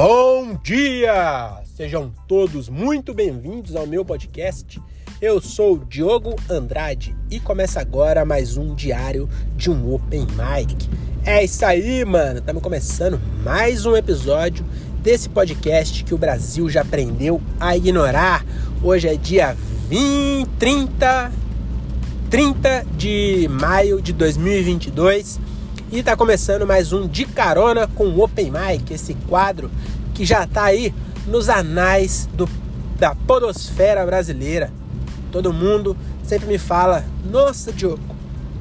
Bom 0.00 0.54
dia! 0.62 1.60
Sejam 1.76 2.12
todos 2.28 2.68
muito 2.68 3.12
bem-vindos 3.12 3.74
ao 3.74 3.84
meu 3.84 4.04
podcast. 4.04 4.80
Eu 5.20 5.40
sou 5.40 5.76
Diogo 5.76 6.36
Andrade 6.48 7.16
e 7.28 7.40
começa 7.40 7.80
agora 7.80 8.24
mais 8.24 8.56
um 8.56 8.76
diário 8.76 9.28
de 9.56 9.68
um 9.68 9.92
Open 9.92 10.20
Mic. 10.20 10.88
É 11.26 11.42
isso 11.42 11.64
aí, 11.64 12.04
mano! 12.04 12.38
Estamos 12.38 12.62
começando 12.62 13.20
mais 13.42 13.86
um 13.86 13.96
episódio 13.96 14.64
desse 15.02 15.28
podcast 15.28 16.04
que 16.04 16.14
o 16.14 16.18
Brasil 16.18 16.70
já 16.70 16.82
aprendeu 16.82 17.42
a 17.58 17.76
ignorar. 17.76 18.46
Hoje 18.80 19.08
é 19.08 19.16
dia 19.16 19.56
20, 19.88 20.48
30, 20.60 21.32
30 22.30 22.86
de 22.96 23.48
maio 23.50 24.00
de 24.00 24.12
2022 24.12 25.40
e 25.90 26.02
tá 26.02 26.14
começando 26.14 26.66
mais 26.66 26.92
um 26.92 27.08
De 27.08 27.24
Carona 27.24 27.86
com 27.86 28.08
o 28.08 28.22
Open 28.22 28.50
Mic, 28.50 28.92
esse 28.92 29.14
quadro 29.26 29.70
que 30.18 30.24
já 30.24 30.44
tá 30.48 30.64
aí 30.64 30.92
nos 31.28 31.48
anais 31.48 32.28
do, 32.34 32.48
da 32.98 33.14
podosfera 33.14 34.04
brasileira. 34.04 34.68
Todo 35.30 35.52
mundo 35.52 35.96
sempre 36.24 36.48
me 36.48 36.58
fala: 36.58 37.04
Nossa, 37.24 37.72
Diogo, 37.72 38.16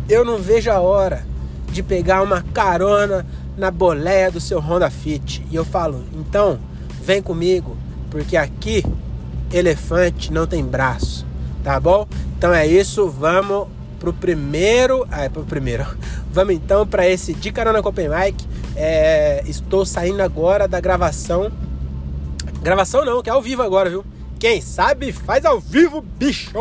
eu 0.08 0.24
não 0.24 0.38
vejo 0.38 0.70
a 0.70 0.80
hora 0.80 1.26
de 1.72 1.82
pegar 1.82 2.22
uma 2.22 2.44
carona 2.54 3.26
na 3.58 3.72
boleia 3.72 4.30
do 4.30 4.40
seu 4.40 4.60
Honda 4.60 4.88
Fit. 4.92 5.44
E 5.50 5.56
eu 5.56 5.66
falo: 5.66 6.04
Então, 6.14 6.60
vem 7.04 7.24
comigo, 7.24 7.76
porque 8.12 8.38
aqui 8.38 8.86
elefante 9.52 10.32
não 10.32 10.46
tem 10.46 10.64
braço, 10.64 11.26
tá 11.64 11.80
bom? 11.80 12.08
Então 12.38 12.54
é 12.54 12.68
isso, 12.68 13.10
vamos 13.10 13.68
pro 14.00 14.14
primeiro. 14.14 15.08
Ah, 15.10 15.24
é 15.24 15.30
pro 15.30 15.44
primeiro. 15.44 15.88
Vamos 16.32 16.54
então 16.54 16.86
para 16.86 17.08
esse 17.08 17.34
de 17.34 17.52
carona 17.52 17.82
com 17.82 17.90
Open 17.90 18.10
Mic. 18.10 18.47
É, 18.80 19.42
estou 19.48 19.84
saindo 19.84 20.22
agora 20.22 20.68
da 20.68 20.80
gravação. 20.80 21.52
Gravação 22.62 23.04
não, 23.04 23.24
que 23.24 23.30
é 23.30 23.34
ao 23.34 23.42
vivo 23.42 23.64
agora, 23.64 23.90
viu? 23.90 24.06
Quem 24.40 24.62
sabe 24.62 25.12
faz 25.12 25.46
ao 25.46 25.60
vivo, 25.60 26.00
bicho! 26.00 26.52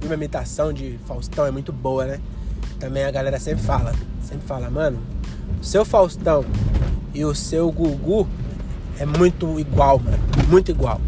E 0.00 0.06
uma 0.06 0.14
imitação 0.14 0.72
de 0.72 1.00
Faustão 1.04 1.44
é 1.44 1.50
muito 1.50 1.72
boa, 1.72 2.06
né? 2.06 2.20
Também 2.78 3.04
a 3.04 3.10
galera 3.10 3.40
sempre 3.40 3.64
fala, 3.64 3.92
sempre 4.22 4.46
fala, 4.46 4.70
mano, 4.70 5.00
o 5.60 5.64
seu 5.64 5.84
Faustão 5.84 6.44
e 7.12 7.24
o 7.24 7.34
seu 7.34 7.70
Gugu 7.72 8.28
é 8.96 9.04
muito 9.04 9.58
igual, 9.58 9.98
mano, 9.98 10.18
muito 10.48 10.70
igual. 10.70 11.00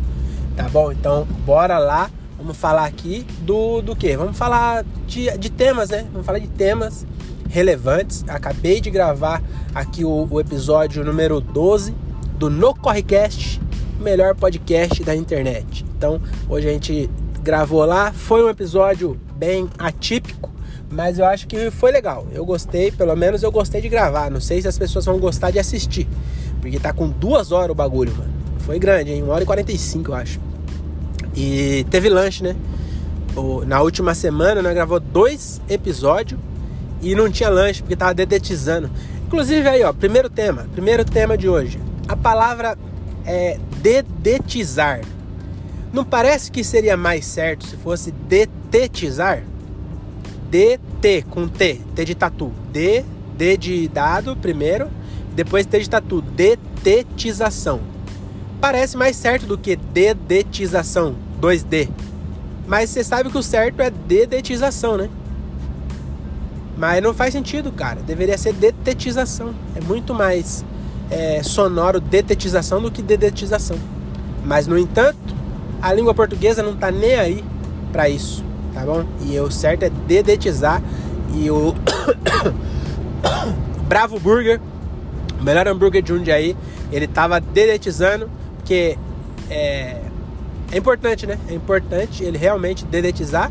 Tá 0.56 0.68
bom? 0.68 0.90
Então, 0.90 1.24
bora 1.46 1.78
lá 1.78 2.10
Vamos 2.44 2.58
falar 2.58 2.84
aqui 2.84 3.24
do, 3.40 3.80
do 3.80 3.96
que? 3.96 4.14
Vamos 4.16 4.36
falar 4.36 4.84
de, 5.06 5.30
de 5.38 5.50
temas, 5.50 5.88
né? 5.88 6.04
Vamos 6.12 6.26
falar 6.26 6.40
de 6.40 6.48
temas 6.48 7.06
relevantes. 7.54 8.24
Acabei 8.26 8.80
de 8.80 8.90
gravar 8.90 9.40
aqui 9.72 10.04
o, 10.04 10.26
o 10.28 10.40
episódio 10.40 11.04
número 11.04 11.40
12 11.40 11.94
do 12.36 12.50
No 12.50 12.74
Correcast, 12.74 13.60
melhor 14.00 14.34
podcast 14.34 15.04
da 15.04 15.14
internet. 15.14 15.84
Então, 15.96 16.20
hoje 16.48 16.68
a 16.68 16.72
gente 16.72 17.08
gravou 17.44 17.84
lá. 17.84 18.12
Foi 18.12 18.44
um 18.44 18.48
episódio 18.48 19.16
bem 19.36 19.70
atípico, 19.78 20.50
mas 20.90 21.20
eu 21.20 21.26
acho 21.26 21.46
que 21.46 21.70
foi 21.70 21.92
legal. 21.92 22.26
Eu 22.32 22.44
gostei, 22.44 22.90
pelo 22.90 23.14
menos 23.14 23.44
eu 23.44 23.52
gostei 23.52 23.80
de 23.80 23.88
gravar. 23.88 24.32
Não 24.32 24.40
sei 24.40 24.60
se 24.60 24.66
as 24.66 24.76
pessoas 24.76 25.04
vão 25.04 25.20
gostar 25.20 25.52
de 25.52 25.60
assistir, 25.60 26.08
porque 26.60 26.80
tá 26.80 26.92
com 26.92 27.08
duas 27.08 27.52
horas 27.52 27.70
o 27.70 27.74
bagulho, 27.74 28.12
mano. 28.16 28.34
Foi 28.58 28.80
grande, 28.80 29.12
hein? 29.12 29.22
Uma 29.22 29.34
hora 29.34 29.44
e 29.44 29.46
45, 29.46 30.10
eu 30.10 30.14
acho. 30.16 30.40
E 31.36 31.86
teve 31.88 32.08
lanche, 32.08 32.42
né? 32.42 32.56
Na 33.64 33.80
última 33.80 34.12
semana 34.12 34.60
nós 34.60 34.74
gravou 34.74 34.98
dois 34.98 35.60
episódios 35.68 36.40
e 37.04 37.14
não 37.14 37.30
tinha 37.30 37.50
lanche 37.50 37.82
porque 37.82 37.94
tava 37.94 38.14
dedetizando. 38.14 38.90
Inclusive 39.26 39.68
aí, 39.68 39.82
ó, 39.84 39.92
primeiro 39.92 40.30
tema, 40.30 40.66
primeiro 40.72 41.04
tema 41.04 41.36
de 41.36 41.48
hoje. 41.48 41.78
A 42.08 42.16
palavra 42.16 42.78
é 43.26 43.58
dedetizar. 43.80 45.00
Não 45.92 46.04
parece 46.04 46.50
que 46.50 46.64
seria 46.64 46.96
mais 46.96 47.24
certo 47.24 47.66
se 47.66 47.76
fosse 47.76 48.10
detetizar? 48.10 49.42
DT 50.50 51.24
com 51.30 51.46
T, 51.48 51.80
T 51.94 52.04
de 52.04 52.14
tatu. 52.14 52.52
D, 52.72 53.04
D 53.36 53.56
de 53.56 53.88
dado 53.88 54.36
primeiro, 54.36 54.88
depois 55.34 55.66
T 55.66 55.80
de 55.80 55.90
tatu. 55.90 56.20
Detetização. 56.20 57.80
Parece 58.60 58.96
mais 58.96 59.16
certo 59.16 59.46
do 59.46 59.58
que 59.58 59.76
dedetização. 59.76 61.16
2D. 61.40 61.88
Mas 62.66 62.90
você 62.90 63.04
sabe 63.04 63.30
que 63.30 63.36
o 63.36 63.42
certo 63.42 63.80
é 63.80 63.90
dedetização, 63.90 64.96
né? 64.96 65.10
Mas 66.76 67.02
não 67.02 67.14
faz 67.14 67.32
sentido, 67.32 67.70
cara. 67.70 68.00
Deveria 68.02 68.36
ser 68.36 68.52
detetização. 68.52 69.54
É 69.76 69.80
muito 69.80 70.12
mais 70.12 70.64
é, 71.10 71.42
sonoro 71.42 72.00
detetização 72.00 72.80
do 72.80 72.90
que 72.90 73.02
dedetização. 73.02 73.76
Mas, 74.44 74.66
no 74.66 74.76
entanto, 74.76 75.34
a 75.80 75.92
língua 75.92 76.14
portuguesa 76.14 76.62
não 76.62 76.74
tá 76.74 76.90
nem 76.90 77.14
aí 77.14 77.44
para 77.92 78.08
isso, 78.08 78.44
tá 78.72 78.80
bom? 78.84 79.04
E 79.24 79.38
o 79.38 79.50
certo 79.50 79.84
é 79.84 79.90
dedetizar. 79.90 80.82
E 81.32 81.50
o 81.50 81.74
Bravo 83.86 84.18
Burger, 84.18 84.60
o 85.40 85.42
melhor 85.42 85.66
hambúrguer 85.68 86.02
de 86.02 86.12
um 86.12 86.22
aí, 86.32 86.56
ele 86.90 87.06
tava 87.06 87.40
dedetizando, 87.40 88.28
porque 88.56 88.98
é, 89.48 90.00
é 90.72 90.76
importante, 90.76 91.26
né? 91.26 91.38
É 91.48 91.54
importante 91.54 92.24
ele 92.24 92.38
realmente 92.38 92.84
dedetizar 92.84 93.50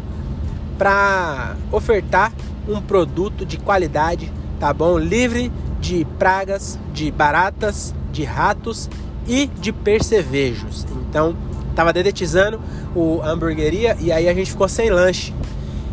para 0.77 1.55
ofertar 1.71 2.31
um 2.67 2.81
produto 2.81 3.45
de 3.45 3.57
qualidade, 3.57 4.31
tá 4.59 4.73
bom? 4.73 4.97
Livre 4.97 5.51
de 5.79 6.05
pragas, 6.17 6.79
de 6.93 7.11
baratas, 7.11 7.93
de 8.11 8.23
ratos 8.23 8.89
e 9.27 9.47
de 9.47 9.71
percevejos. 9.71 10.85
Então, 11.09 11.35
tava 11.75 11.91
dedetizando 11.91 12.59
o 12.95 13.21
hamburgueria 13.21 13.97
e 13.99 14.11
aí 14.11 14.29
a 14.29 14.33
gente 14.33 14.51
ficou 14.51 14.67
sem 14.67 14.89
lanche. 14.89 15.33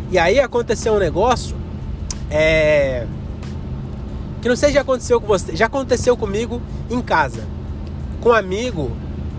E 0.09 0.17
aí 0.17 0.39
aconteceu 0.39 0.93
um 0.93 0.99
negócio 0.99 1.55
é 2.29 3.05
que 4.41 4.49
não 4.49 4.55
sei 4.55 4.69
se 4.69 4.75
já 4.75 4.81
aconteceu 4.81 5.21
com 5.21 5.27
você, 5.27 5.55
já 5.55 5.67
aconteceu 5.67 6.17
comigo 6.17 6.59
em 6.89 6.99
casa. 6.99 7.43
Com 8.21 8.29
um 8.29 8.33
amigo, 8.33 8.91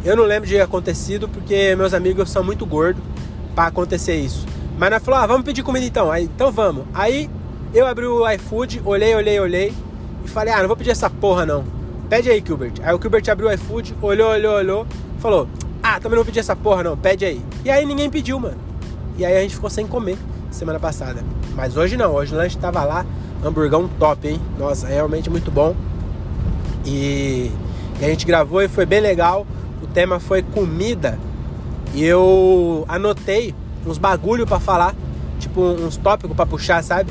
eu 0.05 0.17
não 0.17 0.25
lembro 0.25 0.49
de 0.49 0.55
ter 0.55 0.61
acontecido 0.61 1.29
porque 1.29 1.75
meus 1.75 1.93
amigos 1.93 2.31
são 2.31 2.45
muito 2.45 2.65
gordos 2.65 3.03
para 3.55 3.67
acontecer 3.67 4.15
isso. 4.15 4.47
Mas 4.83 4.91
nós 4.91 5.05
falou, 5.05 5.21
ah, 5.21 5.27
vamos 5.29 5.45
pedir 5.45 5.63
comida 5.63 5.87
então. 5.87 6.11
Aí, 6.11 6.25
então 6.25 6.51
vamos. 6.51 6.87
Aí 6.93 7.31
eu 7.73 7.87
abri 7.87 8.05
o 8.05 8.29
iFood, 8.33 8.83
olhei, 8.85 9.15
olhei, 9.15 9.39
olhei 9.39 9.73
e 10.25 10.29
falei, 10.29 10.53
ah, 10.53 10.59
não 10.59 10.67
vou 10.67 10.77
pedir 10.77 10.91
essa 10.91 11.09
porra 11.09 11.47
não. 11.47 11.65
Pede 12.11 12.29
aí, 12.29 12.43
Gilbert. 12.45 12.73
Aí 12.83 12.93
o 12.93 13.01
Gilbert 13.01 13.23
abriu 13.31 13.47
o 13.47 13.53
iFood, 13.53 13.95
olhou, 14.03 14.31
olhou, 14.31 14.57
olhou, 14.57 14.87
falou, 15.21 15.49
ah, 15.81 16.01
também 16.01 16.17
não 16.17 16.17
vou 16.17 16.25
pedir 16.25 16.41
essa 16.41 16.57
porra 16.57 16.83
não, 16.83 16.97
pede 16.97 17.25
aí. 17.25 17.41
E 17.65 17.71
aí 17.71 17.87
ninguém 17.87 18.11
pediu, 18.11 18.41
mano. 18.41 18.59
E 19.17 19.25
aí 19.25 19.37
a 19.37 19.43
gente 19.43 19.55
ficou 19.55 19.71
sem 19.71 19.87
comer 19.87 20.19
semana 20.51 20.81
passada. 20.81 21.23
Mas 21.55 21.77
hoje 21.77 21.97
não, 21.97 22.13
hoje 22.13 22.35
o 22.35 22.37
lanche 22.37 22.59
tava 22.59 22.83
lá, 22.83 23.07
hamburgão 23.45 23.89
top, 24.01 24.27
hein? 24.27 24.41
Nossa, 24.59 24.89
realmente 24.89 25.31
muito 25.31 25.49
bom. 25.49 25.77
E, 26.85 27.53
e 28.01 28.05
a 28.05 28.09
gente 28.09 28.27
gravou 28.27 28.61
e 28.61 28.67
foi 28.67 28.85
bem 28.85 29.01
legal 29.01 29.47
tema 29.93 30.19
foi 30.19 30.43
comida 30.43 31.19
e 31.95 32.05
eu 32.05 32.85
anotei 32.89 33.55
uns 33.87 33.99
bagulho 33.99 34.47
para 34.47 34.61
falar, 34.61 34.95
tipo 35.39 35.61
uns 35.61 35.97
tópicos 35.97 36.37
para 36.37 36.47
puxar, 36.47 36.83
sabe? 36.83 37.11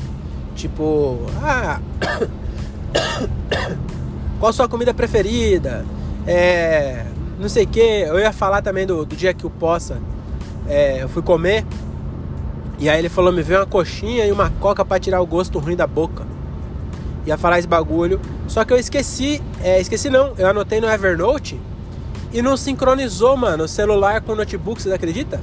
Tipo, 0.55 1.19
ah, 1.41 1.79
qual 4.39 4.53
sua 4.53 4.67
comida 4.67 4.93
preferida? 4.93 5.85
É, 6.25 7.05
não 7.39 7.49
sei 7.49 7.63
o 7.63 7.67
que. 7.67 7.79
Eu 7.79 8.19
ia 8.19 8.31
falar 8.31 8.61
também 8.61 8.85
do, 8.85 9.05
do 9.05 9.15
dia 9.15 9.33
que 9.33 9.45
o 9.45 9.49
Poça 9.49 9.99
é, 10.67 11.03
eu 11.03 11.09
fui 11.09 11.21
comer. 11.21 11.65
E 12.79 12.89
aí 12.89 12.99
ele 12.99 13.09
falou: 13.09 13.31
me 13.31 13.41
veio 13.41 13.59
uma 13.59 13.65
coxinha 13.65 14.25
e 14.25 14.31
uma 14.31 14.49
coca 14.49 14.83
para 14.83 14.99
tirar 14.99 15.21
o 15.21 15.25
gosto 15.25 15.59
ruim 15.59 15.75
da 15.75 15.87
boca. 15.87 16.25
Ia 17.25 17.37
falar 17.37 17.59
esse 17.59 17.67
bagulho. 17.67 18.19
Só 18.47 18.65
que 18.65 18.73
eu 18.73 18.77
esqueci, 18.77 19.41
é, 19.63 19.79
esqueci 19.79 20.09
não, 20.09 20.33
eu 20.37 20.47
anotei 20.47 20.81
no 20.81 20.89
Evernote 20.89 21.59
e 22.33 22.41
não 22.41 22.57
sincronizou, 22.57 23.35
mano, 23.37 23.65
o 23.65 23.67
celular 23.67 24.21
com 24.21 24.31
o 24.33 24.35
notebook, 24.35 24.81
você 24.81 24.91
acredita? 24.91 25.39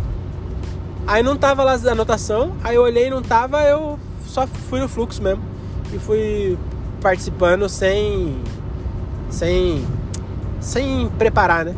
Aí 1.08 1.22
não 1.22 1.38
tava 1.38 1.64
lá 1.64 1.72
a 1.72 1.90
anotação, 1.90 2.52
aí 2.62 2.76
eu 2.76 2.82
olhei 2.82 3.06
e 3.06 3.10
não 3.10 3.22
tava, 3.22 3.62
eu 3.62 3.98
só 4.26 4.46
fui 4.46 4.78
no 4.78 4.86
fluxo 4.86 5.22
mesmo. 5.22 5.42
E 5.90 5.98
fui 5.98 6.58
participando 7.00 7.66
sem. 7.66 8.38
sem. 9.30 9.86
sem 10.60 11.08
preparar, 11.16 11.64
né? 11.64 11.74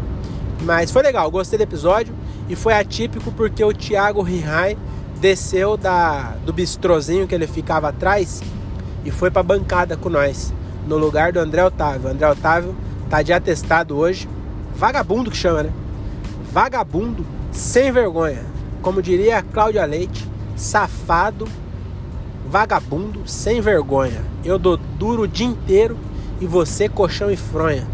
Mas 0.63 0.91
foi 0.91 1.03
legal, 1.03 1.31
gostei 1.31 1.57
do 1.57 1.63
episódio. 1.63 2.13
E 2.49 2.57
foi 2.57 2.75
atípico 2.75 3.31
porque 3.31 3.63
o 3.63 3.73
Thiago 3.73 4.21
Rihai 4.21 4.77
desceu 5.21 5.77
da, 5.77 6.35
do 6.45 6.53
bistrozinho 6.53 7.29
que 7.29 7.35
ele 7.35 7.47
ficava 7.47 7.91
atrás 7.91 8.43
e 9.05 9.13
foi 9.13 9.31
pra 9.31 9.45
bancada 9.45 9.97
com 9.97 10.09
nós, 10.09 10.53
no 10.89 10.99
lugar 10.99 11.33
do 11.33 11.39
André 11.39 11.65
Otávio. 11.65 12.09
O 12.09 12.11
André 12.11 12.29
Otávio 12.29 12.75
tá 13.09 13.23
de 13.23 13.33
atestado 13.33 13.97
hoje 13.97 14.29
vagabundo 14.75 15.31
que 15.31 15.37
chama, 15.37 15.63
né? 15.63 15.73
Vagabundo 16.51 17.25
sem 17.53 17.93
vergonha. 17.93 18.50
Como 18.83 19.03
diria 19.03 19.39
a 19.39 19.43
Cláudia 19.43 19.85
Leite, 19.85 20.27
safado, 20.57 21.47
vagabundo 22.49 23.23
sem 23.27 23.61
vergonha. 23.61 24.23
Eu 24.45 24.59
dou 24.59 24.77
duro 24.77 25.23
o 25.23 25.29
dia 25.29 25.47
inteiro 25.47 25.97
e 26.41 26.47
você 26.47 26.89
colchão 26.89 27.31
e 27.31 27.37
fronha. 27.37 27.87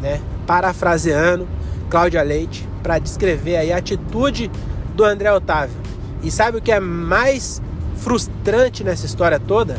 né? 0.00 0.20
Parafraseando 0.46 1.48
Cláudia 1.90 2.22
Leite 2.22 2.68
para 2.82 2.98
descrever 2.98 3.56
aí 3.56 3.72
a 3.72 3.78
atitude 3.78 4.50
do 4.94 5.04
André 5.04 5.32
Otávio. 5.32 5.76
E 6.22 6.30
sabe 6.30 6.58
o 6.58 6.62
que 6.62 6.72
é 6.72 6.80
mais 6.80 7.60
frustrante 7.96 8.84
nessa 8.84 9.06
história 9.06 9.40
toda? 9.40 9.76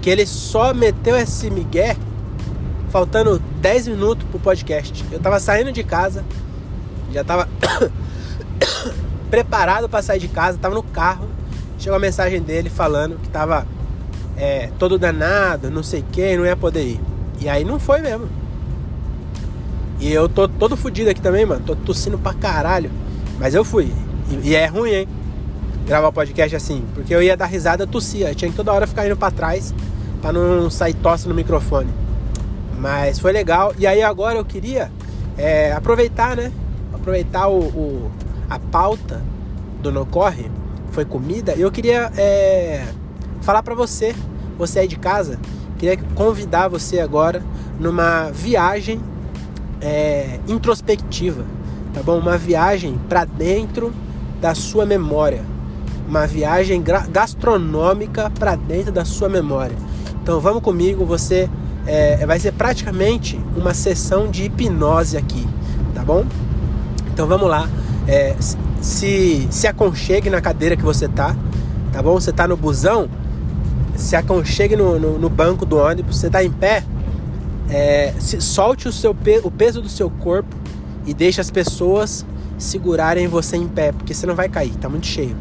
Que 0.00 0.10
ele 0.10 0.26
só 0.26 0.72
meteu 0.72 1.16
esse 1.16 1.50
migué 1.50 1.96
faltando 2.90 3.38
10 3.60 3.88
minutos 3.88 4.26
pro 4.30 4.38
podcast. 4.38 5.04
Eu 5.10 5.18
tava 5.18 5.40
saindo 5.40 5.72
de 5.72 5.82
casa, 5.82 6.24
já 7.12 7.24
tava 7.24 7.48
preparado 9.30 9.88
para 9.88 10.02
sair 10.02 10.18
de 10.18 10.28
casa, 10.28 10.58
tava 10.58 10.74
no 10.74 10.82
carro. 10.82 11.28
Chegou 11.78 11.96
a 11.96 12.00
mensagem 12.00 12.40
dele 12.40 12.70
falando 12.70 13.20
que 13.20 13.28
tava 13.28 13.66
é, 14.36 14.70
todo 14.78 14.98
danado, 14.98 15.70
não 15.70 15.82
sei 15.82 16.04
quem, 16.12 16.36
não 16.36 16.46
ia 16.46 16.56
poder 16.56 16.84
ir. 16.84 17.00
E 17.40 17.48
aí 17.48 17.64
não 17.64 17.78
foi 17.78 18.00
mesmo. 18.00 18.28
E 19.98 20.12
eu 20.12 20.28
tô 20.28 20.46
todo 20.46 20.76
fudido 20.76 21.10
aqui 21.10 21.20
também, 21.20 21.46
mano. 21.46 21.62
Tô 21.64 21.74
tossindo 21.74 22.18
pra 22.18 22.34
caralho. 22.34 22.90
Mas 23.38 23.54
eu 23.54 23.64
fui. 23.64 23.92
E, 24.30 24.50
e 24.50 24.54
é 24.54 24.66
ruim, 24.66 24.90
hein? 24.90 25.08
Gravar 25.86 26.12
podcast 26.12 26.54
assim. 26.56 26.84
Porque 26.94 27.14
eu 27.14 27.22
ia 27.22 27.36
dar 27.36 27.46
risada, 27.46 27.86
tossia. 27.86 28.28
Eu 28.30 28.34
tinha 28.34 28.50
que 28.50 28.56
toda 28.56 28.72
hora 28.72 28.86
ficar 28.86 29.06
indo 29.06 29.16
pra 29.16 29.30
trás 29.30 29.74
pra 30.20 30.32
não 30.32 30.70
sair 30.70 30.94
tosse 30.94 31.28
no 31.28 31.34
microfone. 31.34 31.90
Mas 32.78 33.18
foi 33.18 33.32
legal. 33.32 33.74
E 33.78 33.86
aí 33.86 34.02
agora 34.02 34.38
eu 34.38 34.44
queria 34.44 34.90
é, 35.38 35.72
aproveitar, 35.72 36.36
né? 36.36 36.52
Aproveitar 36.92 37.48
o, 37.48 37.58
o, 37.58 38.10
a 38.48 38.58
pauta 38.58 39.22
do 39.82 39.90
No 39.92 40.06
Corre. 40.06 40.50
Foi 40.90 41.04
comida. 41.04 41.52
Eu 41.52 41.70
queria 41.70 42.10
é, 42.16 42.86
falar 43.42 43.62
pra 43.62 43.74
você, 43.74 44.14
você 44.58 44.80
aí 44.80 44.88
de 44.88 44.96
casa. 44.96 45.38
Queria 45.78 45.96
convidar 46.14 46.68
você 46.68 47.00
agora 47.00 47.42
numa 47.78 48.30
viagem 48.30 49.00
é, 49.80 50.40
introspectiva, 50.48 51.44
tá 51.92 52.02
bom? 52.02 52.18
Uma 52.18 52.38
viagem 52.38 52.98
para 53.08 53.24
dentro 53.24 53.92
da 54.40 54.54
sua 54.54 54.86
memória, 54.86 55.44
uma 56.08 56.26
viagem 56.26 56.82
gastronômica 57.10 58.30
para 58.38 58.56
dentro 58.56 58.92
da 58.92 59.04
sua 59.04 59.28
memória. 59.28 59.76
Então 60.22 60.40
vamos 60.40 60.62
comigo, 60.62 61.04
você 61.04 61.48
é, 61.86 62.24
vai 62.26 62.40
ser 62.40 62.52
praticamente 62.52 63.40
uma 63.56 63.74
sessão 63.74 64.28
de 64.28 64.44
hipnose 64.44 65.16
aqui, 65.16 65.46
tá 65.94 66.02
bom? 66.02 66.24
Então 67.12 67.26
vamos 67.26 67.48
lá, 67.48 67.68
é, 68.06 68.34
se 68.80 69.46
se 69.50 69.66
aconchegue 69.66 70.30
na 70.30 70.40
cadeira 70.40 70.76
que 70.76 70.82
você 70.82 71.08
tá, 71.08 71.36
tá 71.92 72.02
bom? 72.02 72.14
Você 72.14 72.32
tá 72.32 72.46
no 72.46 72.56
busão, 72.56 73.08
se 73.96 74.14
aconchegue 74.14 74.76
no, 74.76 74.98
no, 74.98 75.18
no 75.18 75.28
banco 75.28 75.66
do 75.66 75.76
ônibus, 75.76 76.18
você 76.18 76.30
tá 76.30 76.44
em 76.44 76.50
pé, 76.50 76.84
é, 77.68 78.14
solte 78.20 78.88
o, 78.88 78.92
seu 78.92 79.16
o 79.42 79.50
peso 79.50 79.82
do 79.82 79.88
seu 79.88 80.08
corpo 80.08 80.54
e 81.04 81.12
deixe 81.12 81.40
as 81.40 81.50
pessoas 81.50 82.24
segurarem 82.58 83.26
você 83.26 83.56
em 83.56 83.68
pé, 83.68 83.92
porque 83.92 84.14
você 84.14 84.26
não 84.26 84.34
vai 84.34 84.48
cair, 84.48 84.74
tá 84.76 84.88
muito 84.88 85.06
cheio. 85.06 85.36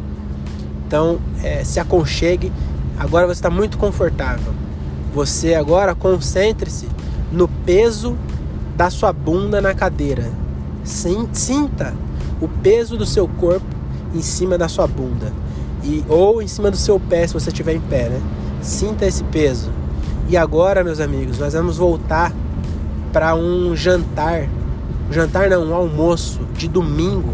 Então, 0.87 1.19
é, 1.43 1.63
se 1.63 1.79
aconchegue. 1.79 2.51
Agora 2.97 3.25
você 3.25 3.39
está 3.39 3.49
muito 3.49 3.77
confortável. 3.77 4.53
Você 5.13 5.53
agora 5.53 5.95
concentre-se 5.95 6.87
no 7.31 7.47
peso 7.47 8.15
da 8.75 8.89
sua 8.89 9.11
bunda 9.11 9.59
na 9.59 9.73
cadeira. 9.73 10.31
Sinta 10.83 11.93
o 12.41 12.47
peso 12.47 12.97
do 12.97 13.05
seu 13.05 13.27
corpo 13.27 13.65
em 14.13 14.21
cima 14.21 14.57
da 14.57 14.67
sua 14.67 14.87
bunda 14.87 15.31
e 15.83 16.03
ou 16.09 16.41
em 16.41 16.47
cima 16.47 16.71
do 16.71 16.77
seu 16.77 16.99
pé 16.99 17.27
se 17.27 17.33
você 17.33 17.49
estiver 17.49 17.73
em 17.73 17.81
pé, 17.81 18.09
né? 18.09 18.21
Sinta 18.61 19.05
esse 19.05 19.23
peso. 19.25 19.69
E 20.27 20.35
agora, 20.35 20.83
meus 20.83 20.99
amigos, 20.99 21.37
nós 21.37 21.53
vamos 21.53 21.77
voltar 21.77 22.33
para 23.13 23.35
um 23.35 23.75
jantar, 23.75 24.49
jantar 25.11 25.49
não, 25.49 25.65
um 25.65 25.75
almoço 25.75 26.41
de 26.57 26.67
domingo. 26.67 27.33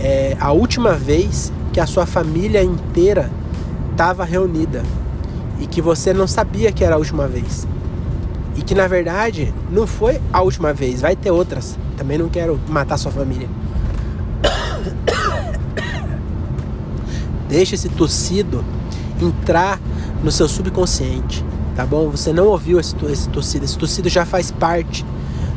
É 0.00 0.36
a 0.40 0.50
última 0.50 0.94
vez 0.94 1.52
que 1.72 1.78
a 1.78 1.86
sua 1.86 2.04
família 2.04 2.62
inteira 2.62 3.30
estava 3.92 4.24
reunida 4.24 4.82
e 5.60 5.66
que 5.66 5.80
você 5.80 6.12
não 6.12 6.26
sabia 6.26 6.72
que 6.72 6.82
era 6.82 6.96
a 6.96 6.98
última 6.98 7.28
vez. 7.28 7.68
E 8.56 8.62
que 8.62 8.74
na 8.74 8.88
verdade 8.88 9.54
não 9.70 9.86
foi 9.86 10.20
a 10.32 10.42
última 10.42 10.72
vez, 10.72 11.00
vai 11.00 11.14
ter 11.14 11.30
outras. 11.30 11.78
Também 11.96 12.18
não 12.18 12.28
quero 12.28 12.58
matar 12.68 12.98
sua 12.98 13.12
família. 13.12 13.48
Deixa 17.52 17.74
esse 17.74 17.88
tossido 17.90 18.64
entrar 19.20 19.78
no 20.24 20.32
seu 20.32 20.48
subconsciente 20.48 21.44
tá 21.74 21.86
bom? 21.86 22.08
Você 22.10 22.32
não 22.32 22.46
ouviu 22.48 22.78
esse, 22.78 22.94
esse 23.06 23.28
tossido, 23.28 23.64
esse 23.64 23.78
tossido 23.78 24.08
já 24.08 24.24
faz 24.24 24.50
parte 24.50 25.04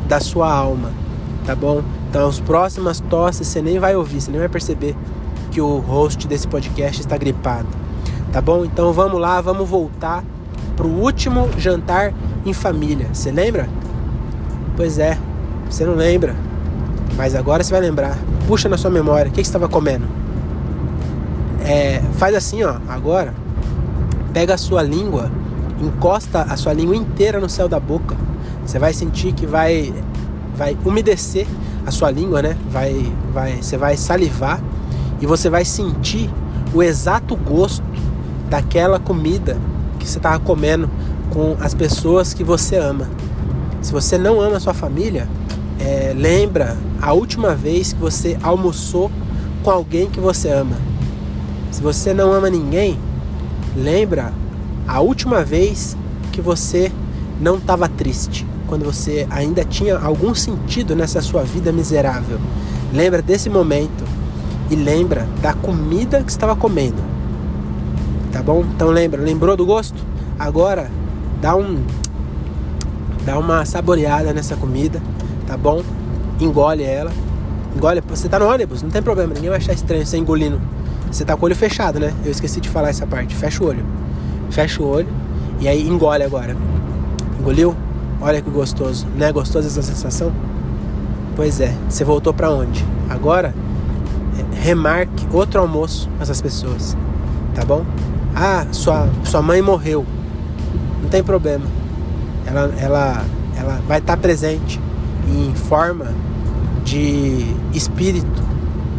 da 0.08 0.20
sua 0.20 0.52
alma, 0.52 0.92
tá 1.46 1.56
bom? 1.56 1.82
Então, 2.10 2.28
as 2.28 2.40
próximas 2.40 3.00
tosses 3.00 3.48
você 3.48 3.62
nem 3.62 3.80
vai 3.80 3.96
ouvir, 3.96 4.22
você 4.22 4.32
nem 4.32 4.40
vai 4.40 4.50
perceber 4.50 4.96
que 5.52 5.60
o 5.60 5.80
host 5.80 6.28
desse 6.28 6.48
podcast 6.48 7.02
está 7.02 7.18
gripado, 7.18 7.68
tá 8.32 8.42
bom? 8.42 8.64
Então, 8.64 8.94
vamos 8.94 9.20
lá, 9.20 9.42
vamos 9.42 9.68
voltar 9.68 10.24
pro 10.76 10.88
último 10.88 11.50
jantar 11.58 12.14
em 12.46 12.54
família. 12.54 13.10
Você 13.14 13.32
lembra? 13.32 13.68
Pois 14.76 15.00
é, 15.00 15.18
você 15.70 15.86
não 15.86 15.96
lembra, 15.96 16.36
mas 17.16 17.36
agora 17.36 17.64
você 17.64 17.72
vai 17.72 17.82
lembrar. 17.82 18.18
Puxa 18.48 18.70
na 18.70 18.78
sua 18.78 18.92
memória, 18.92 19.30
o 19.30 19.34
que, 19.34 19.42
que 19.42 19.48
você 19.48 19.50
estava 19.50 19.68
comendo? 19.68 20.25
É, 21.66 22.02
faz 22.14 22.36
assim, 22.36 22.64
ó, 22.64 22.78
agora. 22.88 23.34
Pega 24.34 24.54
a 24.54 24.58
sua 24.58 24.84
língua 24.84 25.32
encosta 25.80 26.42
a 26.42 26.56
sua 26.56 26.74
língua 26.74 26.96
inteira 26.96 27.40
no 27.40 27.50
céu 27.50 27.68
da 27.68 27.80
boca. 27.80 28.16
Você 28.66 28.80
vai 28.80 28.94
sentir 28.94 29.34
que 29.34 29.46
vai 29.46 29.94
vai 30.56 30.78
umedecer 30.86 31.46
a 31.86 31.92
sua 31.92 32.10
língua, 32.12 32.42
né? 32.42 32.58
Vai 32.72 33.12
vai 33.34 33.58
você 33.62 33.78
vai 33.78 33.98
salivar 33.98 34.62
e 35.22 35.26
você 35.26 35.50
vai 35.50 35.66
sentir 35.66 36.30
o 36.74 36.82
exato 36.82 37.36
gosto 37.36 37.84
daquela 38.50 39.00
comida 39.00 39.58
que 40.00 40.08
você 40.08 40.18
estava 40.18 40.40
comendo 40.40 40.90
com 41.32 41.56
as 41.60 41.74
pessoas 41.74 42.34
que 42.34 42.44
você 42.44 42.78
ama. 42.78 43.10
Se 43.82 43.92
você 43.92 44.18
não 44.18 44.42
ama 44.42 44.58
a 44.58 44.60
sua 44.60 44.74
família, 44.74 45.28
é, 45.80 46.14
lembra 46.16 46.78
a 47.02 47.14
última 47.14 47.54
vez 47.54 47.94
que 47.94 48.00
você 48.00 48.38
almoçou 48.42 49.12
com 49.64 49.70
alguém 49.70 50.10
que 50.10 50.20
você 50.20 50.50
ama. 50.50 50.76
Se 51.76 51.82
você 51.84 52.14
não 52.14 52.32
ama 52.32 52.50
ninguém, 52.50 52.98
lembra 53.76 54.32
a 54.88 55.02
última 55.02 55.44
vez 55.44 55.98
que 56.32 56.40
você 56.40 56.90
não 57.38 57.58
estava 57.58 57.90
triste, 57.90 58.48
quando 58.66 58.86
você 58.86 59.28
ainda 59.30 59.66
tinha 59.66 59.98
algum 59.98 60.34
sentido 60.34 60.96
nessa 60.96 61.22
sua 61.22 61.44
vida 61.44 61.74
miserável. 61.74 62.40
Lembra 62.94 63.22
desse 63.22 63.50
momento 63.50 64.06
e 64.72 64.76
lembra 64.78 65.28
da 65.42 65.54
comida 65.54 66.24
que 66.24 66.32
estava 66.32 66.56
comendo. 66.56 67.04
Tá 68.32 68.42
bom? 68.42 68.64
Então 68.74 68.88
lembra, 68.88 69.22
lembrou 69.22 69.58
do 69.58 69.66
gosto? 69.66 70.02
Agora 70.40 70.90
dá 71.42 71.58
um 71.58 71.84
dá 73.26 73.38
uma 73.38 73.66
saboreada 73.66 74.32
nessa 74.32 74.56
comida, 74.56 75.02
tá 75.46 75.58
bom? 75.58 75.84
Engole 76.40 76.84
ela. 76.84 77.12
Engole, 77.76 78.02
você 78.08 78.30
tá 78.30 78.40
no 78.40 78.48
ônibus, 78.48 78.82
não 78.82 78.90
tem 78.90 79.02
problema, 79.02 79.34
ninguém 79.34 79.50
vai 79.50 79.60
achar 79.60 79.74
estranho 79.74 80.06
você 80.06 80.16
engolindo. 80.16 80.62
Você 81.12 81.24
tá 81.24 81.36
com 81.36 81.44
o 81.44 81.46
olho 81.46 81.56
fechado, 81.56 82.00
né? 82.00 82.14
Eu 82.24 82.32
esqueci 82.32 82.60
de 82.60 82.70
falar 82.70 82.90
essa 82.90 83.06
parte. 83.08 83.36
Fecha 83.36 83.64
o 83.64 83.68
olho. 83.68 83.86
Fecha 84.50 84.82
o 84.82 84.88
olho 84.88 85.08
e 85.60 85.68
aí 85.68 85.88
engole 85.88 86.24
agora. 86.24 86.56
Engoliu? 87.40 87.76
Olha 88.22 88.42
que 88.42 88.50
gostoso. 88.50 89.08
Não 89.18 89.26
é 89.26 89.32
gostoso 89.32 89.68
essa 89.68 89.82
sensação? 89.82 90.32
Pois 91.36 91.60
é. 91.60 91.74
Você 91.90 92.04
voltou 92.04 92.34
para 92.34 92.50
onde? 92.50 92.86
Agora, 93.10 93.54
é, 94.38 94.62
remarque 94.62 95.28
outro 95.32 95.60
almoço 95.60 96.10
com 96.18 96.24
essas 96.24 96.42
pessoas. 96.42 96.96
Tá 97.54 97.64
bom? 97.64 97.86
Ah, 98.36 98.66
sua, 98.72 99.08
sua 99.24 99.42
mãe 99.42 99.62
morreu. 99.62 100.06
Não 101.02 101.10
tem 101.10 101.24
problema. 101.24 101.66
Ela, 102.46 102.74
ela, 102.78 103.26
ela 103.58 103.82
vai 103.88 104.00
estar 104.00 104.16
tá 104.16 104.22
presente 104.22 104.80
em 105.28 105.54
forma 105.56 106.14
de 106.84 107.46
espírito. 107.74 108.44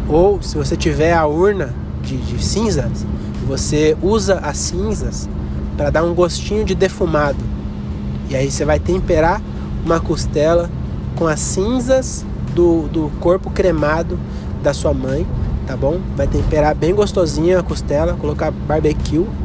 Ou 0.07 0.41
se 0.41 0.57
você 0.57 0.75
tiver 0.75 1.13
a 1.13 1.25
urna 1.25 1.73
de, 2.07 2.17
de 2.17 2.43
cinzas, 2.43 3.05
você 3.45 3.95
usa 4.01 4.39
as 4.39 4.57
cinzas 4.57 5.29
para 5.75 5.89
dar 5.89 6.03
um 6.03 6.13
gostinho 6.13 6.63
de 6.63 6.73
defumado. 6.73 7.43
E 8.29 8.35
aí 8.35 8.49
você 8.49 8.63
vai 8.65 8.79
temperar 8.79 9.41
uma 9.85 9.99
costela 9.99 10.69
com 11.15 11.27
as 11.27 11.39
cinzas 11.39 12.25
do, 12.55 12.87
do 12.87 13.11
corpo 13.19 13.49
cremado 13.49 14.17
da 14.63 14.73
sua 14.73 14.93
mãe, 14.93 15.27
tá 15.65 15.75
bom? 15.75 15.99
Vai 16.15 16.27
temperar 16.27 16.73
bem 16.73 16.95
gostosinha 16.95 17.59
a 17.59 17.63
costela, 17.63 18.13
colocar 18.13 18.51
barbecue. 18.51 19.25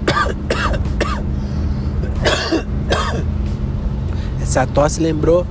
Essa 4.41 4.67
tosse 4.67 5.01
lembrou 5.01 5.47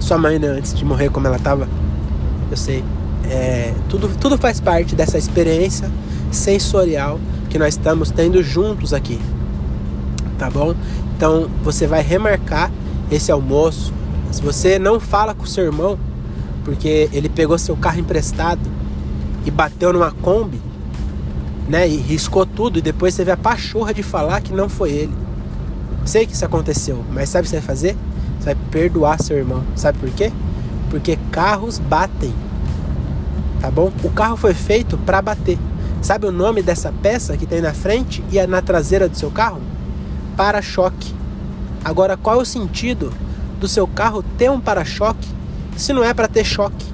sua 0.00 0.18
mãe, 0.18 0.38
né? 0.38 0.48
Antes 0.48 0.74
de 0.74 0.84
morrer, 0.84 1.10
como 1.10 1.26
ela 1.26 1.38
tava. 1.38 1.68
Eu 2.50 2.56
sei. 2.56 2.84
É, 3.30 3.72
tudo, 3.88 4.08
tudo 4.18 4.36
faz 4.36 4.60
parte 4.60 4.96
dessa 4.96 5.16
experiência 5.16 5.88
sensorial 6.32 7.20
que 7.48 7.58
nós 7.58 7.74
estamos 7.74 8.10
tendo 8.10 8.42
juntos 8.42 8.92
aqui 8.92 9.20
tá 10.42 10.50
bom? 10.50 10.74
Então 11.16 11.48
você 11.62 11.86
vai 11.86 12.02
remarcar 12.02 12.68
esse 13.12 13.30
almoço 13.30 13.92
Se 14.32 14.42
você 14.42 14.76
não 14.76 14.98
fala 14.98 15.34
com 15.34 15.44
o 15.44 15.46
seu 15.46 15.64
irmão, 15.64 15.98
porque 16.64 17.08
ele 17.12 17.28
pegou 17.28 17.56
seu 17.58 17.76
carro 17.76 18.00
emprestado 18.00 18.60
e 19.44 19.50
bateu 19.50 19.92
numa 19.92 20.10
Kombi, 20.10 20.60
né? 21.68 21.86
E 21.86 21.96
riscou 21.96 22.46
tudo 22.46 22.78
e 22.78 22.82
depois 22.82 23.14
teve 23.14 23.30
a 23.30 23.36
pachorra 23.36 23.92
de 23.92 24.02
falar 24.02 24.40
que 24.40 24.52
não 24.52 24.68
foi 24.68 24.90
ele. 24.90 25.12
Sei 26.04 26.26
que 26.26 26.32
isso 26.32 26.44
aconteceu, 26.44 27.04
mas 27.12 27.28
sabe 27.28 27.42
o 27.42 27.44
que 27.44 27.50
você 27.50 27.56
vai 27.56 27.66
fazer? 27.66 27.96
Você 28.38 28.46
vai 28.46 28.56
perdoar 28.70 29.22
seu 29.22 29.36
irmão. 29.36 29.62
Sabe 29.76 29.98
por 29.98 30.10
quê? 30.10 30.32
Porque 30.90 31.18
carros 31.30 31.78
batem. 31.78 32.34
Tá 33.60 33.70
bom? 33.70 33.92
O 34.02 34.10
carro 34.10 34.36
foi 34.36 34.54
feito 34.54 34.96
para 34.98 35.20
bater. 35.22 35.58
Sabe 36.02 36.26
o 36.26 36.32
nome 36.32 36.62
dessa 36.62 36.92
peça 37.00 37.36
que 37.36 37.46
tem 37.46 37.60
na 37.60 37.72
frente 37.72 38.24
e 38.32 38.44
na 38.44 38.60
traseira 38.60 39.08
do 39.08 39.16
seu 39.16 39.30
carro? 39.30 39.60
Para-choque. 40.36 41.14
Agora, 41.84 42.16
qual 42.16 42.40
é 42.40 42.42
o 42.42 42.44
sentido 42.44 43.12
do 43.60 43.68
seu 43.68 43.86
carro 43.86 44.24
ter 44.36 44.50
um 44.50 44.60
para-choque 44.60 45.28
se 45.76 45.92
não 45.92 46.02
é 46.02 46.12
para 46.12 46.26
ter 46.26 46.44
choque? 46.44 46.84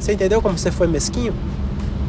Você 0.00 0.12
entendeu 0.12 0.42
como 0.42 0.58
você 0.58 0.72
foi 0.72 0.88
mesquinho? 0.88 1.32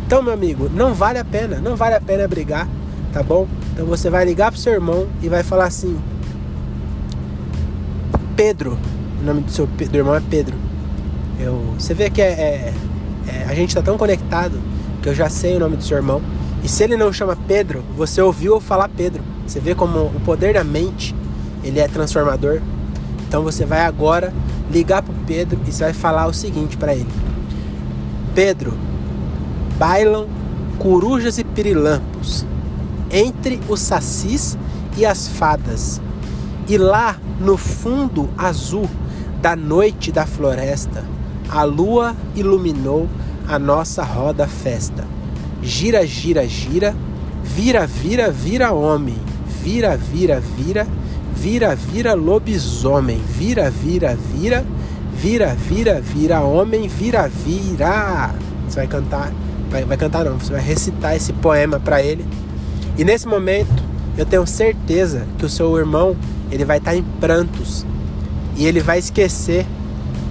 Então, 0.07 0.23
meu 0.23 0.33
amigo, 0.33 0.67
não 0.73 0.95
vale 0.95 1.19
a 1.19 1.25
pena, 1.25 1.59
não 1.59 1.75
vale 1.75 1.93
a 1.93 2.01
pena 2.01 2.27
brigar, 2.27 2.67
tá 3.13 3.21
bom? 3.21 3.47
Então 3.71 3.85
você 3.85 4.09
vai 4.09 4.25
ligar 4.25 4.51
pro 4.51 4.59
seu 4.59 4.73
irmão 4.73 5.07
e 5.21 5.29
vai 5.29 5.43
falar 5.43 5.65
assim: 5.65 5.95
Pedro, 8.35 8.79
o 9.21 9.23
nome 9.23 9.41
do 9.41 9.51
seu 9.51 9.67
do 9.67 9.95
irmão 9.95 10.15
é 10.15 10.21
Pedro. 10.27 10.55
Eu, 11.39 11.75
você 11.77 11.93
vê 11.93 12.09
que 12.09 12.19
é, 12.19 12.31
é, 12.31 12.73
é, 13.27 13.45
a 13.47 13.53
gente 13.53 13.75
tá 13.75 13.81
tão 13.83 13.95
conectado 13.95 14.59
eu 15.09 15.15
já 15.15 15.29
sei 15.29 15.55
o 15.55 15.59
nome 15.59 15.75
do 15.75 15.83
seu 15.83 15.97
irmão. 15.97 16.21
E 16.63 16.69
se 16.69 16.83
ele 16.83 16.95
não 16.95 17.11
chama 17.11 17.37
Pedro, 17.47 17.83
você 17.95 18.21
ouviu 18.21 18.55
eu 18.55 18.59
falar 18.59 18.89
Pedro. 18.89 19.23
Você 19.45 19.59
vê 19.59 19.73
como 19.73 20.05
o 20.05 20.21
poder 20.23 20.53
da 20.53 20.63
mente 20.63 21.15
ele 21.63 21.79
é 21.79 21.87
transformador. 21.87 22.61
Então 23.27 23.43
você 23.43 23.65
vai 23.65 23.81
agora 23.81 24.33
ligar 24.71 25.01
pro 25.01 25.13
Pedro 25.25 25.59
e 25.65 25.71
você 25.71 25.85
vai 25.85 25.93
falar 25.93 26.27
o 26.27 26.33
seguinte 26.33 26.77
para 26.77 26.93
ele: 26.93 27.09
Pedro, 28.35 28.73
bailam 29.77 30.27
corujas 30.77 31.37
e 31.37 31.43
pirilampos 31.43 32.45
entre 33.11 33.59
os 33.67 33.79
sacis 33.79 34.57
e 34.97 35.05
as 35.05 35.27
fadas. 35.27 35.99
E 36.67 36.77
lá 36.77 37.17
no 37.39 37.57
fundo 37.57 38.29
azul 38.37 38.87
da 39.41 39.55
noite 39.55 40.11
da 40.11 40.25
floresta, 40.25 41.03
a 41.49 41.63
lua 41.63 42.15
iluminou 42.35 43.09
a 43.49 43.57
nossa 43.57 44.03
roda 44.03 44.47
festa. 44.47 45.03
Gira, 45.63 46.05
gira, 46.05 46.47
gira, 46.47 46.95
vira, 47.43 47.87
vira, 47.87 48.31
vira 48.31 48.71
homem, 48.71 49.17
vira, 49.63 49.97
vira, 49.97 50.39
vira, 50.39 50.87
vira, 51.35 51.75
vira 51.75 52.13
lobisomem, 52.13 53.19
vira, 53.27 53.71
vira, 53.71 54.15
vira, 54.15 54.63
vira, 55.15 55.55
vira, 55.55 55.99
vira 55.99 56.41
homem, 56.41 56.87
vira, 56.87 57.27
vira. 57.27 58.35
Você 58.67 58.75
vai 58.75 58.87
cantar, 58.87 59.33
vai, 59.71 59.83
vai 59.83 59.97
cantar 59.97 60.25
não, 60.25 60.37
você 60.37 60.53
vai 60.53 60.61
recitar 60.61 61.15
esse 61.15 61.33
poema 61.33 61.79
para 61.79 62.03
ele. 62.03 62.23
E 62.99 63.03
nesse 63.03 63.27
momento, 63.27 63.83
eu 64.15 64.27
tenho 64.27 64.45
certeza 64.45 65.25
que 65.39 65.45
o 65.45 65.49
seu 65.49 65.75
irmão, 65.75 66.15
ele 66.51 66.63
vai 66.63 66.77
estar 66.77 66.95
em 66.95 67.03
prantos. 67.19 67.83
E 68.55 68.67
ele 68.67 68.79
vai 68.79 68.99
esquecer 68.99 69.65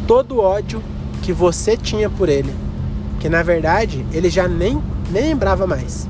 todo 0.06 0.36
o 0.36 0.40
ódio 0.40 0.80
que 1.22 1.32
você 1.32 1.76
tinha 1.76 2.08
por 2.08 2.28
ele, 2.28 2.54
que 3.20 3.28
na 3.28 3.42
verdade 3.42 4.04
ele 4.12 4.30
já 4.30 4.46
nem, 4.48 4.82
nem 5.10 5.24
lembrava 5.24 5.66
mais. 5.66 6.08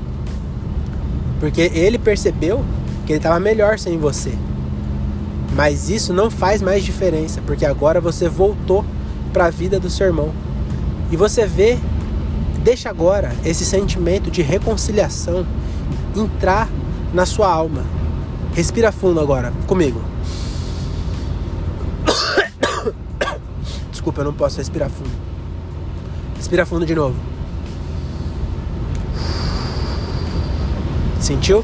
Porque 1.39 1.61
ele 1.73 1.97
percebeu 1.97 2.63
que 3.05 3.13
ele 3.13 3.19
estava 3.19 3.39
melhor 3.39 3.79
sem 3.79 3.97
você. 3.97 4.33
Mas 5.55 5.89
isso 5.89 6.13
não 6.13 6.29
faz 6.29 6.61
mais 6.61 6.83
diferença, 6.83 7.41
porque 7.45 7.65
agora 7.65 7.99
você 7.99 8.29
voltou 8.29 8.85
para 9.33 9.45
a 9.45 9.49
vida 9.49 9.79
do 9.79 9.89
seu 9.89 10.07
irmão. 10.07 10.31
E 11.11 11.17
você 11.17 11.45
vê, 11.45 11.77
deixa 12.63 12.89
agora 12.89 13.33
esse 13.43 13.65
sentimento 13.65 14.29
de 14.29 14.41
reconciliação 14.41 15.45
entrar 16.15 16.69
na 17.13 17.25
sua 17.25 17.51
alma. 17.51 17.83
Respira 18.53 18.91
fundo 18.91 19.19
agora, 19.19 19.51
comigo. 19.65 20.01
Desculpa, 23.91 24.21
eu 24.21 24.25
não 24.25 24.33
posso 24.33 24.57
respirar 24.57 24.89
fundo. 24.89 25.28
Respira 26.49 26.65
fundo 26.65 26.83
de 26.83 26.95
novo. 26.95 27.13
Sentiu? 31.19 31.63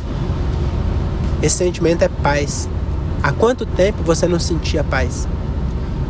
Esse 1.41 1.55
sentimento 1.55 2.03
é 2.03 2.07
paz. 2.07 2.69
Há 3.23 3.31
quanto 3.31 3.65
tempo 3.65 4.03
você 4.03 4.27
não 4.27 4.39
sentia 4.39 4.83
paz? 4.83 5.27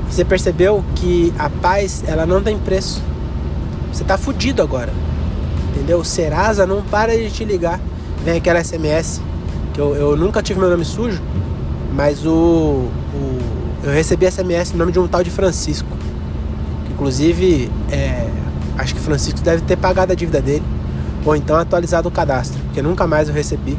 Você 0.10 0.26
percebeu 0.26 0.84
que 0.94 1.34
a 1.40 1.50
paz 1.50 2.04
ela 2.06 2.26
não 2.26 2.44
tem 2.44 2.60
preço. 2.60 3.02
Você 3.94 4.04
tá 4.04 4.18
fudido 4.18 4.62
agora. 4.62 4.92
Entendeu? 5.70 6.04
Serasa 6.04 6.68
não 6.68 6.82
para 6.82 7.18
de 7.18 7.32
te 7.32 7.46
ligar 7.46 7.80
vem 8.26 8.36
aquela 8.36 8.62
SMS 8.62 9.22
que 9.74 9.80
eu, 9.80 9.96
eu 9.96 10.18
nunca 10.18 10.44
tive 10.44 10.60
meu 10.60 10.70
nome 10.70 10.84
sujo, 10.84 11.22
mas 11.94 12.26
o, 12.26 12.90
o 13.14 13.40
eu 13.86 13.94
recebi 13.94 14.30
SMS 14.30 14.74
no 14.74 14.80
nome 14.80 14.92
de 14.92 15.00
um 15.00 15.08
tal 15.08 15.24
de 15.24 15.30
Francisco. 15.30 15.88
Que 16.86 16.92
inclusive 16.92 17.72
é, 17.90 18.28
acho 18.78 18.94
que 18.94 19.02
Francisco 19.02 19.42
deve 19.42 19.64
ter 19.64 19.78
pagado 19.78 20.12
a 20.12 20.16
dívida 20.16 20.42
dele. 20.42 20.64
Ou 21.26 21.36
então 21.36 21.56
atualizado 21.56 22.08
o 22.08 22.12
cadastro. 22.12 22.60
Porque 22.66 22.82
nunca 22.82 23.08
mais 23.08 23.28
eu 23.28 23.34
recebi 23.34 23.78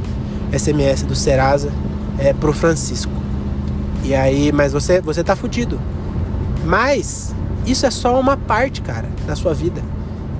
SMS 0.52 1.02
do 1.02 1.14
Serasa 1.14 1.70
é, 2.18 2.32
pro 2.32 2.52
Francisco. 2.52 3.12
E 4.02 4.14
aí, 4.14 4.52
mas 4.52 4.72
você, 4.72 5.00
você 5.00 5.22
tá 5.22 5.34
fudido. 5.36 5.80
Mas 6.64 7.34
isso 7.66 7.86
é 7.86 7.90
só 7.90 8.18
uma 8.18 8.36
parte, 8.36 8.80
cara, 8.80 9.08
da 9.26 9.36
sua 9.36 9.54
vida. 9.54 9.80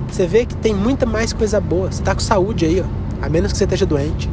Você 0.09 0.25
vê 0.25 0.45
que 0.45 0.55
tem 0.55 0.73
muita 0.73 1.05
mais 1.05 1.33
coisa 1.33 1.59
boa. 1.59 1.91
Você 1.91 2.01
tá 2.01 2.13
com 2.13 2.21
saúde 2.21 2.65
aí, 2.65 2.81
ó. 2.81 3.25
A 3.25 3.29
menos 3.29 3.51
que 3.51 3.57
você 3.57 3.65
esteja 3.65 3.85
doente. 3.85 4.29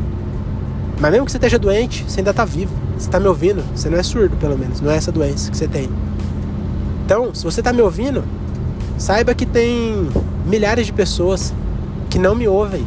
Mas 1.01 1.11
mesmo 1.11 1.27
que 1.27 1.33
você 1.33 1.39
esteja 1.39 1.59
doente, 1.59 2.05
você 2.09 2.21
ainda 2.21 2.31
está 2.31 2.45
vivo. 2.45 2.73
Você 2.97 3.09
está 3.09 3.19
me 3.19 3.27
ouvindo. 3.27 3.65
Você 3.75 3.91
não 3.91 3.99
é 3.99 4.03
surdo, 4.03 4.37
pelo 4.37 4.57
menos. 4.57 4.81
Não 4.81 4.91
é 4.91 4.97
essa 4.97 5.11
doença 5.11 5.51
que 5.51 5.57
você 5.57 5.67
tem. 5.67 5.89
Então, 7.05 7.35
se 7.35 7.45
você 7.45 7.61
está 7.61 7.73
me 7.73 7.83
ouvindo, 7.83 8.25
saiba 8.99 9.35
que 9.35 9.47
tem 9.47 10.09
milhares 10.47 10.87
de 10.87 10.93
pessoas 10.93 11.53
que 12.11 12.19
não 12.19 12.35
me 12.35 12.47
ouvem. 12.47 12.87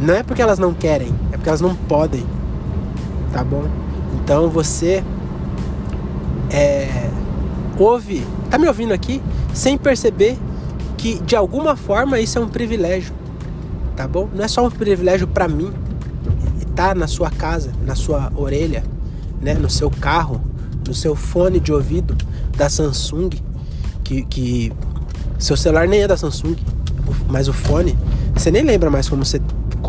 Não 0.00 0.14
é 0.14 0.22
porque 0.22 0.40
elas 0.40 0.58
não 0.58 0.72
querem, 0.72 1.12
é 1.32 1.36
porque 1.36 1.48
elas 1.48 1.60
não 1.60 1.74
podem. 1.74 2.24
Tá 3.32 3.42
bom? 3.44 3.64
Então 4.22 4.48
você 4.48 5.02
é, 6.50 7.10
ouve, 7.78 8.24
tá 8.50 8.58
me 8.58 8.66
ouvindo 8.68 8.92
aqui 8.92 9.20
sem 9.52 9.76
perceber 9.76 10.38
que 10.96 11.20
de 11.22 11.36
alguma 11.36 11.76
forma 11.76 12.18
isso 12.20 12.38
é 12.38 12.42
um 12.42 12.48
privilégio 12.48 13.18
tá 13.98 14.06
bom? 14.06 14.28
Não 14.32 14.44
é 14.44 14.48
só 14.48 14.64
um 14.64 14.70
privilégio 14.70 15.26
para 15.26 15.48
mim 15.48 15.72
tá 16.76 16.94
na 16.94 17.08
sua 17.08 17.28
casa, 17.28 17.72
na 17.84 17.96
sua 17.96 18.32
orelha, 18.36 18.84
né, 19.42 19.54
no 19.54 19.68
seu 19.68 19.90
carro, 19.90 20.40
no 20.86 20.94
seu 20.94 21.16
fone 21.16 21.58
de 21.58 21.72
ouvido 21.72 22.16
da 22.56 22.68
Samsung, 22.68 23.30
que, 24.04 24.22
que 24.22 24.72
seu 25.38 25.56
celular 25.56 25.86
nem 25.86 26.02
é 26.02 26.08
da 26.08 26.16
Samsung, 26.16 26.56
mas 27.28 27.48
o 27.48 27.52
fone, 27.52 27.96
você 28.34 28.50
nem 28.50 28.62
lembra 28.62 28.90
mais 28.90 29.08
como 29.08 29.24
você 29.24 29.40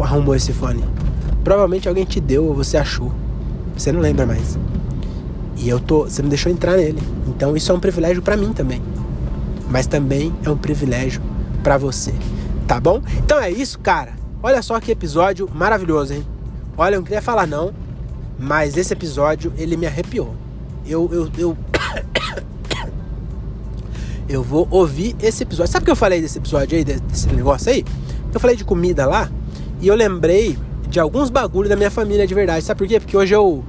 arrumou 0.01 0.35
esse 0.35 0.53
fone. 0.53 0.83
Provavelmente 1.43 1.87
alguém 1.87 2.05
te 2.05 2.19
deu 2.19 2.45
ou 2.45 2.53
você 2.53 2.77
achou. 2.77 3.11
Você 3.75 3.91
não 3.91 3.99
lembra 3.99 4.25
mais. 4.25 4.57
E 5.57 5.67
eu 5.67 5.79
tô, 5.79 6.03
você 6.03 6.21
me 6.21 6.29
deixou 6.29 6.51
entrar 6.51 6.77
nele. 6.77 7.01
Então 7.27 7.55
isso 7.57 7.71
é 7.71 7.75
um 7.75 7.79
privilégio 7.79 8.21
para 8.21 8.37
mim 8.37 8.53
também. 8.53 8.81
Mas 9.69 9.87
também 9.87 10.33
é 10.43 10.49
um 10.49 10.57
privilégio 10.57 11.21
para 11.63 11.77
você 11.77 12.13
tá 12.69 12.79
bom? 12.79 13.01
Então 13.17 13.39
é 13.39 13.49
isso, 13.49 13.79
cara. 13.79 14.13
Olha 14.43 14.61
só 14.61 14.79
que 14.79 14.91
episódio 14.91 15.49
maravilhoso, 15.51 16.13
hein? 16.13 16.23
Olha, 16.77 16.93
eu 16.93 16.99
não 16.99 17.03
queria 17.03 17.21
falar 17.21 17.47
não, 17.47 17.73
mas 18.37 18.77
esse 18.77 18.93
episódio 18.93 19.51
ele 19.57 19.75
me 19.75 19.87
arrepiou. 19.87 20.35
Eu 20.85 21.09
eu 21.11 21.29
eu 21.35 21.57
eu 24.29 24.43
vou 24.43 24.67
ouvir 24.69 25.15
esse 25.21 25.41
episódio. 25.41 25.71
Sabe 25.71 25.83
o 25.83 25.85
que 25.85 25.91
eu 25.91 25.95
falei 25.95 26.21
desse 26.21 26.37
episódio 26.37 26.77
aí, 26.77 26.85
desse 26.85 27.27
negócio 27.29 27.71
aí? 27.71 27.83
Eu 28.31 28.39
falei 28.39 28.55
de 28.55 28.63
comida 28.63 29.07
lá 29.07 29.29
e 29.81 29.87
eu 29.87 29.95
lembrei 29.95 30.57
de 30.87 30.99
alguns 30.99 31.31
bagulhos 31.31 31.67
da 31.67 31.75
minha 31.75 31.89
família 31.89 32.27
de 32.27 32.33
verdade. 32.35 32.63
Sabe 32.63 32.77
por 32.77 32.87
quê? 32.87 32.99
Porque 32.99 33.17
hoje 33.17 33.33
eu 33.33 33.63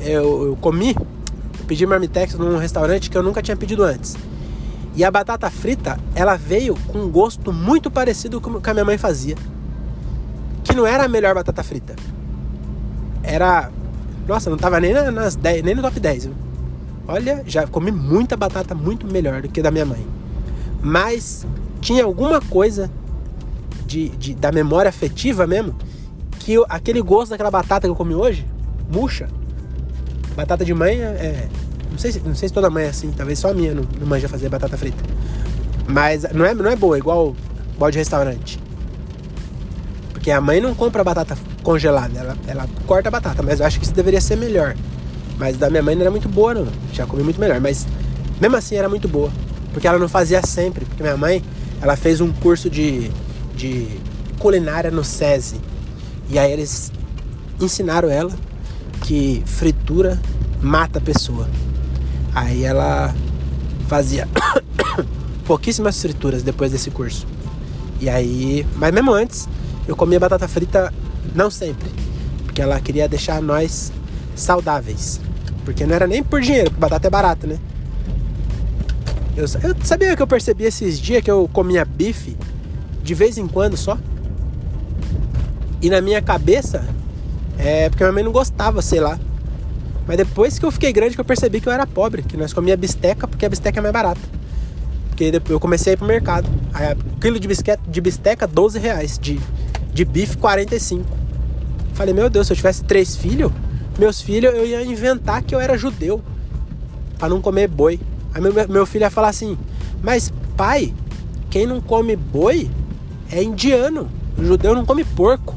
eu, 0.00 0.46
eu 0.46 0.58
comi, 0.60 0.94
eu 0.94 1.66
pedi 1.66 1.86
marmitex 1.86 2.34
num 2.34 2.56
restaurante 2.56 3.10
que 3.10 3.18
eu 3.18 3.22
nunca 3.22 3.42
tinha 3.42 3.56
pedido 3.56 3.82
antes. 3.82 4.16
E 4.96 5.02
a 5.02 5.10
batata 5.10 5.50
frita, 5.50 5.98
ela 6.14 6.36
veio 6.36 6.76
com 6.86 6.98
um 6.98 7.10
gosto 7.10 7.52
muito 7.52 7.90
parecido 7.90 8.40
com 8.40 8.50
o 8.50 8.60
que 8.60 8.70
a 8.70 8.74
minha 8.74 8.84
mãe 8.84 8.96
fazia. 8.96 9.34
Que 10.62 10.74
não 10.74 10.86
era 10.86 11.04
a 11.04 11.08
melhor 11.08 11.34
batata 11.34 11.62
frita. 11.64 11.96
Era. 13.22 13.70
Nossa, 14.26 14.48
não 14.48 14.56
tava 14.56 14.78
nem 14.78 14.92
nas 14.92 15.34
10, 15.34 15.62
nem 15.64 15.74
no 15.74 15.82
top 15.82 15.98
10. 15.98 16.26
Viu? 16.26 16.34
Olha, 17.06 17.42
já 17.46 17.66
comi 17.66 17.92
muita 17.92 18.36
batata 18.36 18.74
muito 18.74 19.06
melhor 19.06 19.42
do 19.42 19.48
que 19.48 19.60
da 19.60 19.70
minha 19.70 19.84
mãe. 19.84 20.06
Mas 20.82 21.46
tinha 21.80 22.04
alguma 22.04 22.40
coisa 22.40 22.90
de, 23.86 24.08
de 24.10 24.34
da 24.34 24.50
memória 24.50 24.88
afetiva 24.88 25.46
mesmo 25.46 25.74
que 26.38 26.54
eu, 26.54 26.66
aquele 26.68 27.00
gosto 27.00 27.30
daquela 27.30 27.50
batata 27.50 27.86
que 27.86 27.90
eu 27.90 27.96
comi 27.96 28.14
hoje, 28.14 28.46
murcha. 28.92 29.28
Batata 30.36 30.64
de 30.64 30.74
mãe 30.74 31.00
é, 31.00 31.48
Não 31.90 31.98
sei, 31.98 32.12
se, 32.12 32.20
não 32.20 32.34
sei 32.34 32.48
se 32.48 32.54
toda 32.54 32.68
mãe 32.68 32.84
é 32.84 32.88
assim, 32.88 33.10
talvez 33.12 33.38
só 33.38 33.50
a 33.50 33.54
minha 33.54 33.72
não, 33.72 33.84
não 33.98 34.06
manja 34.06 34.28
fazer 34.28 34.48
batata 34.48 34.76
frita. 34.76 35.02
Mas 35.86 36.24
não 36.32 36.44
é, 36.44 36.54
não 36.54 36.68
é 36.70 36.76
boa, 36.76 36.98
igual 36.98 37.36
bode 37.78 37.92
de 37.92 37.98
restaurante. 37.98 38.60
Porque 40.12 40.30
a 40.30 40.40
mãe 40.40 40.60
não 40.60 40.74
compra 40.74 41.04
batata 41.04 41.36
congelada, 41.62 42.18
ela, 42.18 42.36
ela 42.46 42.68
corta 42.86 43.08
a 43.08 43.12
batata, 43.12 43.42
mas 43.42 43.60
eu 43.60 43.66
acho 43.66 43.78
que 43.78 43.84
isso 43.84 43.94
deveria 43.94 44.20
ser 44.20 44.36
melhor. 44.36 44.74
Mas 45.38 45.56
da 45.56 45.68
minha 45.68 45.82
mãe 45.82 45.94
não 45.94 46.02
era 46.02 46.10
muito 46.10 46.28
boa, 46.28 46.54
não. 46.54 46.66
Já 46.92 47.06
comi 47.06 47.22
muito 47.22 47.40
melhor, 47.40 47.60
mas 47.60 47.86
mesmo 48.40 48.56
assim 48.56 48.76
era 48.76 48.88
muito 48.88 49.08
boa. 49.08 49.30
Porque 49.72 49.86
ela 49.86 49.98
não 49.98 50.08
fazia 50.08 50.40
sempre. 50.46 50.84
Porque 50.84 51.02
minha 51.02 51.16
mãe, 51.16 51.42
ela 51.80 51.96
fez 51.96 52.20
um 52.20 52.32
curso 52.32 52.70
de, 52.70 53.10
de 53.56 53.88
culinária 54.38 54.90
no 54.90 55.04
SESI. 55.04 55.60
E 56.28 56.38
aí 56.38 56.52
eles 56.52 56.92
ensinaram 57.60 58.08
ela 58.08 58.32
que 59.02 59.42
fritura 59.46 60.20
mata 60.60 60.98
a 60.98 61.02
pessoa. 61.02 61.48
Aí 62.34 62.64
ela 62.64 63.14
fazia 63.86 64.28
pouquíssimas 65.44 66.00
frituras 66.00 66.42
depois 66.42 66.72
desse 66.72 66.90
curso. 66.90 67.26
E 68.00 68.08
aí, 68.08 68.66
mas 68.76 68.92
mesmo 68.92 69.12
antes, 69.12 69.48
eu 69.86 69.94
comia 69.94 70.18
batata 70.18 70.48
frita 70.48 70.92
não 71.34 71.50
sempre, 71.50 71.88
porque 72.44 72.60
ela 72.60 72.80
queria 72.80 73.08
deixar 73.08 73.40
nós 73.40 73.92
saudáveis. 74.34 75.20
Porque 75.64 75.86
não 75.86 75.94
era 75.94 76.06
nem 76.06 76.22
por 76.22 76.40
dinheiro, 76.40 76.70
porque 76.70 76.80
batata 76.80 77.06
é 77.06 77.10
barata, 77.10 77.46
né? 77.46 77.58
Eu, 79.36 79.44
eu 79.44 79.76
sabia 79.82 80.14
que 80.14 80.22
eu 80.22 80.26
percebi 80.26 80.64
esses 80.64 80.98
dias 81.00 81.22
que 81.22 81.30
eu 81.30 81.48
comia 81.52 81.84
bife 81.84 82.36
de 83.02 83.14
vez 83.14 83.36
em 83.36 83.46
quando 83.46 83.76
só. 83.76 83.98
E 85.82 85.90
na 85.90 86.00
minha 86.00 86.22
cabeça, 86.22 86.86
é 87.58 87.88
porque 87.88 88.02
minha 88.04 88.12
mãe 88.12 88.22
não 88.22 88.32
gostava, 88.32 88.80
sei 88.80 89.00
lá. 89.00 89.18
Mas 90.06 90.16
depois 90.16 90.58
que 90.58 90.64
eu 90.64 90.70
fiquei 90.70 90.92
grande 90.92 91.14
que 91.14 91.20
eu 91.20 91.24
percebi 91.24 91.60
que 91.60 91.68
eu 91.68 91.72
era 91.72 91.86
pobre, 91.86 92.22
que 92.22 92.36
nós 92.36 92.52
comia 92.52 92.76
bisteca 92.76 93.26
porque 93.26 93.44
a 93.44 93.48
bisteca 93.48 93.80
é 93.80 93.82
mais 93.82 93.92
barata. 93.92 94.20
Porque 95.08 95.32
eu 95.48 95.60
comecei 95.60 95.92
a 95.92 95.94
ir 95.94 95.96
pro 95.96 96.06
mercado. 96.06 96.48
Aí, 96.72 96.96
quilo 97.20 97.38
de, 97.38 97.46
bisquete, 97.46 97.82
de 97.88 98.00
bisteca, 98.00 98.46
12 98.46 98.78
reais. 98.78 99.18
De, 99.18 99.40
de 99.92 100.04
bife, 100.04 100.36
45. 100.36 101.04
Falei, 101.94 102.12
meu 102.12 102.28
Deus, 102.28 102.46
se 102.46 102.52
eu 102.52 102.56
tivesse 102.56 102.82
três 102.84 103.14
filhos, 103.14 103.52
meus 103.98 104.20
filhos 104.20 104.54
eu 104.54 104.66
ia 104.66 104.84
inventar 104.84 105.42
que 105.42 105.54
eu 105.54 105.60
era 105.60 105.78
judeu. 105.78 106.22
para 107.18 107.28
não 107.28 107.40
comer 107.40 107.68
boi. 107.68 108.00
Aí 108.34 108.40
meu, 108.40 108.52
meu 108.68 108.86
filho 108.86 109.02
ia 109.02 109.10
falar 109.10 109.28
assim, 109.28 109.56
mas 110.02 110.32
pai, 110.56 110.92
quem 111.50 111.66
não 111.66 111.80
come 111.80 112.16
boi 112.16 112.70
é 113.30 113.42
indiano. 113.42 114.08
O 114.36 114.44
judeu 114.44 114.74
não 114.74 114.84
come 114.84 115.04
porco. 115.04 115.54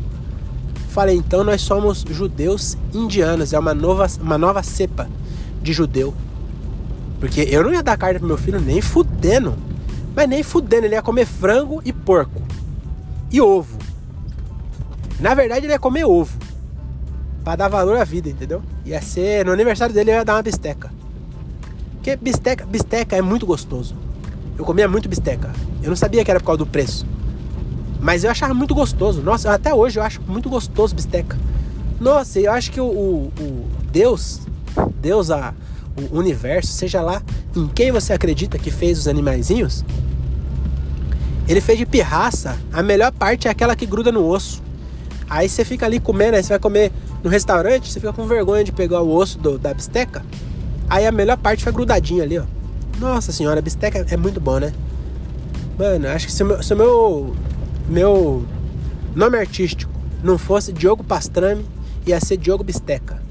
Falei, 0.90 1.16
então 1.16 1.44
nós 1.44 1.62
somos 1.62 2.06
judeus 2.10 2.78
indianos. 2.94 3.54
É 3.54 3.60
uma 3.60 3.74
nova, 3.74 4.08
uma 4.22 4.38
nova 4.38 4.64
cepa 4.64 5.10
de 5.62 5.74
judeu. 5.74 6.14
Porque 7.20 7.42
eu 7.42 7.64
não 7.64 7.74
ia 7.74 7.84
dar 7.84 7.98
carne 7.98 8.20
pro 8.20 8.28
meu 8.28 8.38
filho 8.38 8.60
nem 8.60 8.82
fudendo. 8.82 9.56
Mas 10.16 10.30
nem 10.30 10.42
fudendo, 10.44 10.86
ele 10.86 10.96
ia 10.96 11.02
comer 11.02 11.26
frango 11.26 11.82
e 11.84 11.92
porco. 11.92 12.42
E 13.32 13.42
ovo. 13.42 13.78
Na 15.20 15.34
verdade, 15.34 15.66
ele 15.66 15.74
ia 15.74 15.80
comer 15.80 16.06
ovo. 16.06 16.38
Pra 17.48 17.56
dar 17.56 17.70
valor 17.70 17.96
à 17.96 18.04
vida, 18.04 18.28
entendeu? 18.28 18.62
Ia 18.86 19.02
ser. 19.02 19.46
No 19.46 19.54
aniversário 19.54 19.96
dele, 19.96 20.12
eu 20.12 20.16
ia 20.16 20.26
dar 20.26 20.36
uma 20.36 20.42
bisteca. 20.42 20.92
Porque 21.94 22.14
bisteca, 22.18 22.66
bisteca 22.66 23.16
é 23.16 23.22
muito 23.22 23.46
gostoso. 23.46 23.96
Eu 24.58 24.66
comia 24.66 24.86
muito 24.86 25.08
bisteca. 25.08 25.54
Eu 25.82 25.88
não 25.88 25.96
sabia 25.96 26.26
que 26.26 26.30
era 26.30 26.42
por 26.42 26.48
causa 26.48 26.58
do 26.58 26.66
preço. 26.66 27.08
Mas 28.02 28.26
eu 28.26 28.32
achava 28.32 28.54
muito 28.54 28.76
gostoso. 28.76 29.22
Nossa, 29.22 29.54
até 29.54 29.74
hoje 29.74 29.98
eu 29.98 30.04
acho 30.04 30.22
muito 30.24 30.50
gostoso 30.50 30.94
bisteca. 30.94 31.38
Nossa, 32.02 32.38
eu 32.38 32.52
acho 32.52 32.70
que 32.70 32.82
o, 32.82 32.84
o, 32.84 33.32
o 33.40 33.70
Deus, 33.94 34.42
Deus, 35.02 35.32
a, 35.32 35.54
o 36.12 36.18
universo, 36.18 36.74
seja 36.74 37.02
lá 37.02 37.22
em 37.56 37.66
quem 37.70 37.94
você 37.94 38.12
acredita 38.12 38.60
que 38.60 38.70
fez 38.70 39.00
os 39.00 39.08
animaizinhos, 39.08 39.86
ele 41.48 41.62
fez 41.62 41.80
de 41.80 41.86
pirraça. 41.86 42.58
A 42.74 42.84
melhor 42.84 43.14
parte 43.14 43.48
é 43.48 43.52
aquela 43.52 43.74
que 43.74 43.86
gruda 43.86 44.12
no 44.12 44.28
osso. 44.28 44.67
Aí 45.30 45.50
você 45.50 45.66
fica 45.66 45.86
ali 45.86 46.00
comendo, 46.00 46.38
aí 46.38 46.44
você 46.44 46.50
vai 46.50 46.60
comer 46.60 46.92
no 47.24 47.30
restaurante, 47.30 47.92
você 47.92 48.00
fica 48.00 48.14
com 48.14 48.26
vergonha 48.26 48.64
de 48.64 48.72
pegar 48.72 49.02
o 49.02 49.14
osso 49.14 49.38
do, 49.38 49.58
da 49.58 49.74
bisteca. 49.74 50.26
Aí 50.90 51.06
a 51.06 51.12
melhor 51.12 51.38
parte 51.38 51.64
foi 51.64 51.74
grudadinha 51.74 52.24
ali, 52.24 52.40
ó. 52.40 52.44
Nossa 53.00 53.32
senhora, 53.32 53.62
bisteca 53.62 54.06
é 54.10 54.18
muito 54.18 54.40
bom, 54.40 54.60
né? 54.60 54.72
Mano, 55.78 56.08
acho 56.08 56.28
que 56.28 56.32
se 56.32 56.42
o 56.42 56.46
meu, 56.46 56.64
se 56.64 56.74
meu, 56.74 57.36
meu 57.88 58.46
nome 59.16 59.38
artístico 59.38 59.92
não 60.24 60.38
fosse 60.38 60.74
Diogo 60.74 61.04
Pastrame, 61.04 61.66
ia 62.06 62.20
ser 62.20 62.38
Diogo 62.38 62.64
Bisteca. 62.64 63.22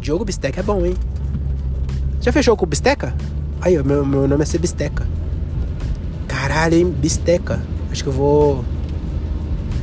Diogo 0.00 0.24
Bisteca 0.24 0.60
é 0.60 0.62
bom, 0.62 0.86
hein? 0.86 0.94
Já 2.20 2.32
fechou 2.32 2.56
com 2.56 2.64
Bisteca? 2.64 3.14
Aí, 3.60 3.78
ó, 3.78 3.84
meu, 3.84 4.06
meu 4.06 4.26
nome 4.26 4.42
é 4.42 4.46
ser 4.46 4.58
Bisteca. 4.58 5.06
Caralho, 6.26 6.76
hein? 6.76 6.90
Bisteca. 6.90 7.60
Acho 7.90 8.02
que 8.02 8.08
eu 8.08 8.12
vou. 8.12 8.64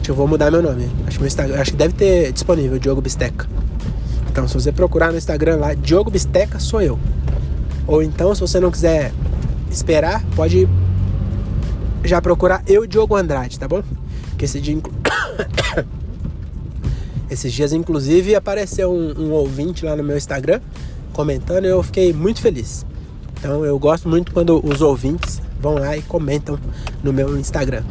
Que 0.06 0.12
eu 0.12 0.16
vou 0.16 0.28
mudar 0.28 0.52
meu 0.52 0.62
nome. 0.62 0.88
Acho 1.08 1.18
que, 1.18 1.24
meu 1.24 1.28
Instagram, 1.28 1.60
acho 1.60 1.72
que 1.72 1.78
deve 1.78 1.96
ter 1.96 2.32
disponível 2.32 2.78
Diogo 2.78 3.02
Bisteca. 3.02 3.48
Então, 4.30 4.48
se 4.48 4.54
você 4.54 4.72
procurar 4.72 5.12
no 5.12 5.18
Instagram 5.18 5.56
lá, 5.56 5.74
Diogo 5.74 6.12
Bisteca 6.12 6.60
sou 6.60 6.80
eu. 6.80 7.00
Ou 7.88 8.04
então, 8.04 8.36
se 8.36 8.42
você 8.42 8.60
não 8.60 8.70
quiser 8.70 9.12
esperar, 9.72 10.24
pode 10.36 10.70
já 12.04 12.22
procurar 12.22 12.62
eu, 12.68 12.86
Diogo 12.86 13.16
Andrade, 13.16 13.58
tá 13.58 13.68
bom? 13.68 13.82
Que 14.38 14.46
esse 14.46 14.62
dia. 14.62 14.76
Inclu... 14.76 14.94
Esses 17.28 17.52
dias, 17.52 17.74
inclusive, 17.74 18.36
apareceu 18.36 18.94
um, 18.94 19.20
um 19.20 19.32
ouvinte 19.32 19.84
lá 19.84 19.96
no 19.96 20.04
meu 20.04 20.16
Instagram 20.16 20.62
comentando 21.14 21.66
e 21.66 21.70
eu 21.70 21.82
fiquei 21.82 22.14
muito 22.14 22.40
feliz. 22.40 22.86
Então 23.40 23.66
eu 23.66 23.80
gosto 23.80 24.08
muito 24.08 24.32
quando 24.32 24.64
os 24.64 24.82
ouvintes 24.82 25.42
vão 25.60 25.74
lá 25.74 25.98
e 25.98 26.04
comentam 26.04 26.60
no 27.04 27.12
meu 27.12 27.36
Instagram. 27.40 27.84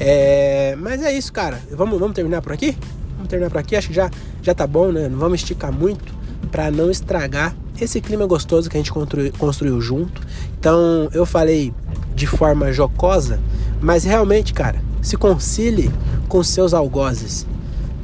É, 0.00 0.76
mas 0.78 1.02
é 1.02 1.12
isso, 1.12 1.32
cara. 1.32 1.60
Vamos, 1.70 1.98
vamos 1.98 2.14
terminar 2.14 2.42
por 2.42 2.52
aqui? 2.52 2.76
Vamos 3.16 3.28
terminar 3.28 3.50
por 3.50 3.58
aqui. 3.58 3.76
Acho 3.76 3.88
que 3.88 3.94
já, 3.94 4.10
já 4.42 4.54
tá 4.54 4.66
bom, 4.66 4.92
né? 4.92 5.08
Não 5.08 5.18
vamos 5.18 5.40
esticar 5.40 5.72
muito 5.72 6.14
para 6.50 6.70
não 6.70 6.90
estragar 6.90 7.54
esse 7.80 8.00
clima 8.00 8.26
gostoso 8.26 8.68
que 8.68 8.76
a 8.76 8.80
gente 8.80 8.92
construiu, 8.92 9.32
construiu 9.38 9.80
junto. 9.80 10.22
Então 10.58 11.08
eu 11.12 11.26
falei 11.26 11.72
de 12.14 12.26
forma 12.26 12.72
jocosa, 12.72 13.40
mas 13.80 14.04
realmente, 14.04 14.52
cara, 14.52 14.80
se 15.02 15.16
concilie 15.16 15.90
com 16.28 16.42
seus 16.42 16.74
algozes, 16.74 17.46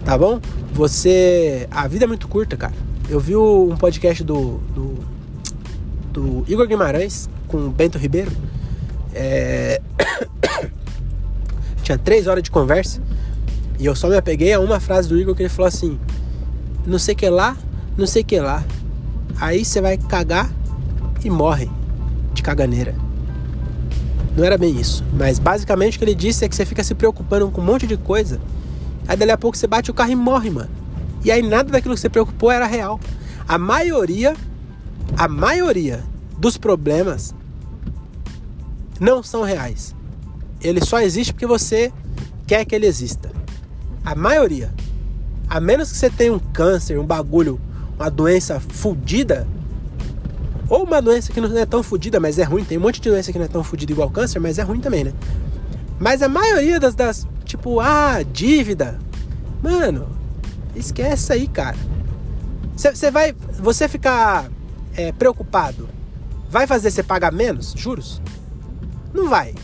tá 0.04 0.16
bom? 0.16 0.40
Você. 0.72 1.68
A 1.70 1.86
vida 1.86 2.04
é 2.04 2.08
muito 2.08 2.28
curta, 2.28 2.56
cara. 2.56 2.74
Eu 3.08 3.20
vi 3.20 3.36
um 3.36 3.76
podcast 3.76 4.24
do, 4.24 4.58
do, 4.74 4.94
do 6.12 6.44
Igor 6.48 6.66
Guimarães 6.66 7.28
com 7.46 7.58
o 7.58 7.70
Bento 7.70 7.98
Ribeiro. 7.98 8.32
É... 9.14 9.80
Tinha 11.84 11.98
três 11.98 12.26
horas 12.26 12.42
de 12.42 12.50
conversa. 12.50 13.00
E 13.78 13.84
eu 13.84 13.94
só 13.94 14.08
me 14.08 14.16
apeguei 14.16 14.54
a 14.54 14.58
uma 14.58 14.80
frase 14.80 15.06
do 15.06 15.18
Igor 15.18 15.34
que 15.34 15.42
ele 15.42 15.50
falou 15.50 15.68
assim: 15.68 16.00
Não 16.86 16.98
sei 16.98 17.14
que 17.14 17.28
lá, 17.28 17.56
não 17.96 18.06
sei 18.06 18.24
que 18.24 18.40
lá. 18.40 18.64
Aí 19.38 19.64
você 19.64 19.80
vai 19.82 19.98
cagar 19.98 20.50
e 21.22 21.28
morre 21.28 21.70
de 22.32 22.42
caganeira. 22.42 22.94
Não 24.34 24.44
era 24.44 24.56
bem 24.56 24.80
isso. 24.80 25.04
Mas 25.12 25.38
basicamente 25.38 25.96
o 25.96 25.98
que 25.98 26.04
ele 26.04 26.14
disse 26.14 26.44
é 26.44 26.48
que 26.48 26.56
você 26.56 26.64
fica 26.64 26.82
se 26.82 26.94
preocupando 26.94 27.50
com 27.50 27.60
um 27.60 27.64
monte 27.64 27.86
de 27.86 27.98
coisa. 27.98 28.40
Aí 29.06 29.16
dali 29.16 29.30
a 29.30 29.38
pouco 29.38 29.56
você 29.56 29.66
bate 29.66 29.90
o 29.90 29.94
carro 29.94 30.10
e 30.10 30.16
morre, 30.16 30.50
mano. 30.50 30.70
E 31.22 31.30
aí 31.30 31.42
nada 31.42 31.70
daquilo 31.70 31.94
que 31.94 32.00
você 32.00 32.08
preocupou 32.08 32.50
era 32.50 32.66
real. 32.66 32.98
A 33.46 33.58
maioria, 33.58 34.34
a 35.18 35.28
maioria 35.28 36.02
dos 36.38 36.56
problemas 36.56 37.34
não 38.98 39.22
são 39.22 39.42
reais. 39.42 39.94
Ele 40.64 40.84
só 40.84 41.00
existe 41.00 41.32
porque 41.32 41.46
você 41.46 41.92
quer 42.46 42.64
que 42.64 42.74
ele 42.74 42.86
exista. 42.86 43.30
A 44.04 44.14
maioria. 44.14 44.72
A 45.48 45.60
menos 45.60 45.92
que 45.92 45.98
você 45.98 46.10
tenha 46.10 46.32
um 46.32 46.38
câncer, 46.38 46.98
um 46.98 47.04
bagulho, 47.04 47.60
uma 47.96 48.10
doença 48.10 48.58
fodida, 48.58 49.46
ou 50.68 50.84
uma 50.84 51.00
doença 51.00 51.32
que 51.32 51.40
não 51.40 51.56
é 51.56 51.66
tão 51.66 51.82
fodida, 51.82 52.18
mas 52.18 52.38
é 52.38 52.42
ruim. 52.42 52.64
Tem 52.64 52.78
um 52.78 52.80
monte 52.80 53.00
de 53.00 53.10
doença 53.10 53.30
que 53.30 53.38
não 53.38 53.44
é 53.44 53.48
tão 53.48 53.62
fodida 53.62 53.92
igual 53.92 54.10
câncer, 54.10 54.40
mas 54.40 54.58
é 54.58 54.62
ruim 54.62 54.80
também, 54.80 55.04
né? 55.04 55.12
Mas 56.00 56.22
a 56.22 56.28
maioria 56.28 56.80
das, 56.80 56.94
das 56.94 57.28
tipo, 57.44 57.78
ah, 57.78 58.22
dívida. 58.22 58.98
Mano, 59.62 60.14
Esquece 60.74 61.32
aí, 61.32 61.46
cara. 61.46 61.76
Você 62.76 63.10
vai. 63.10 63.32
Você 63.60 63.88
ficar 63.88 64.50
é, 64.96 65.12
preocupado 65.12 65.88
vai 66.50 66.66
fazer 66.66 66.90
você 66.90 67.02
pagar 67.02 67.32
menos 67.32 67.72
juros? 67.76 68.20
Não 69.12 69.28
vai. 69.28 69.54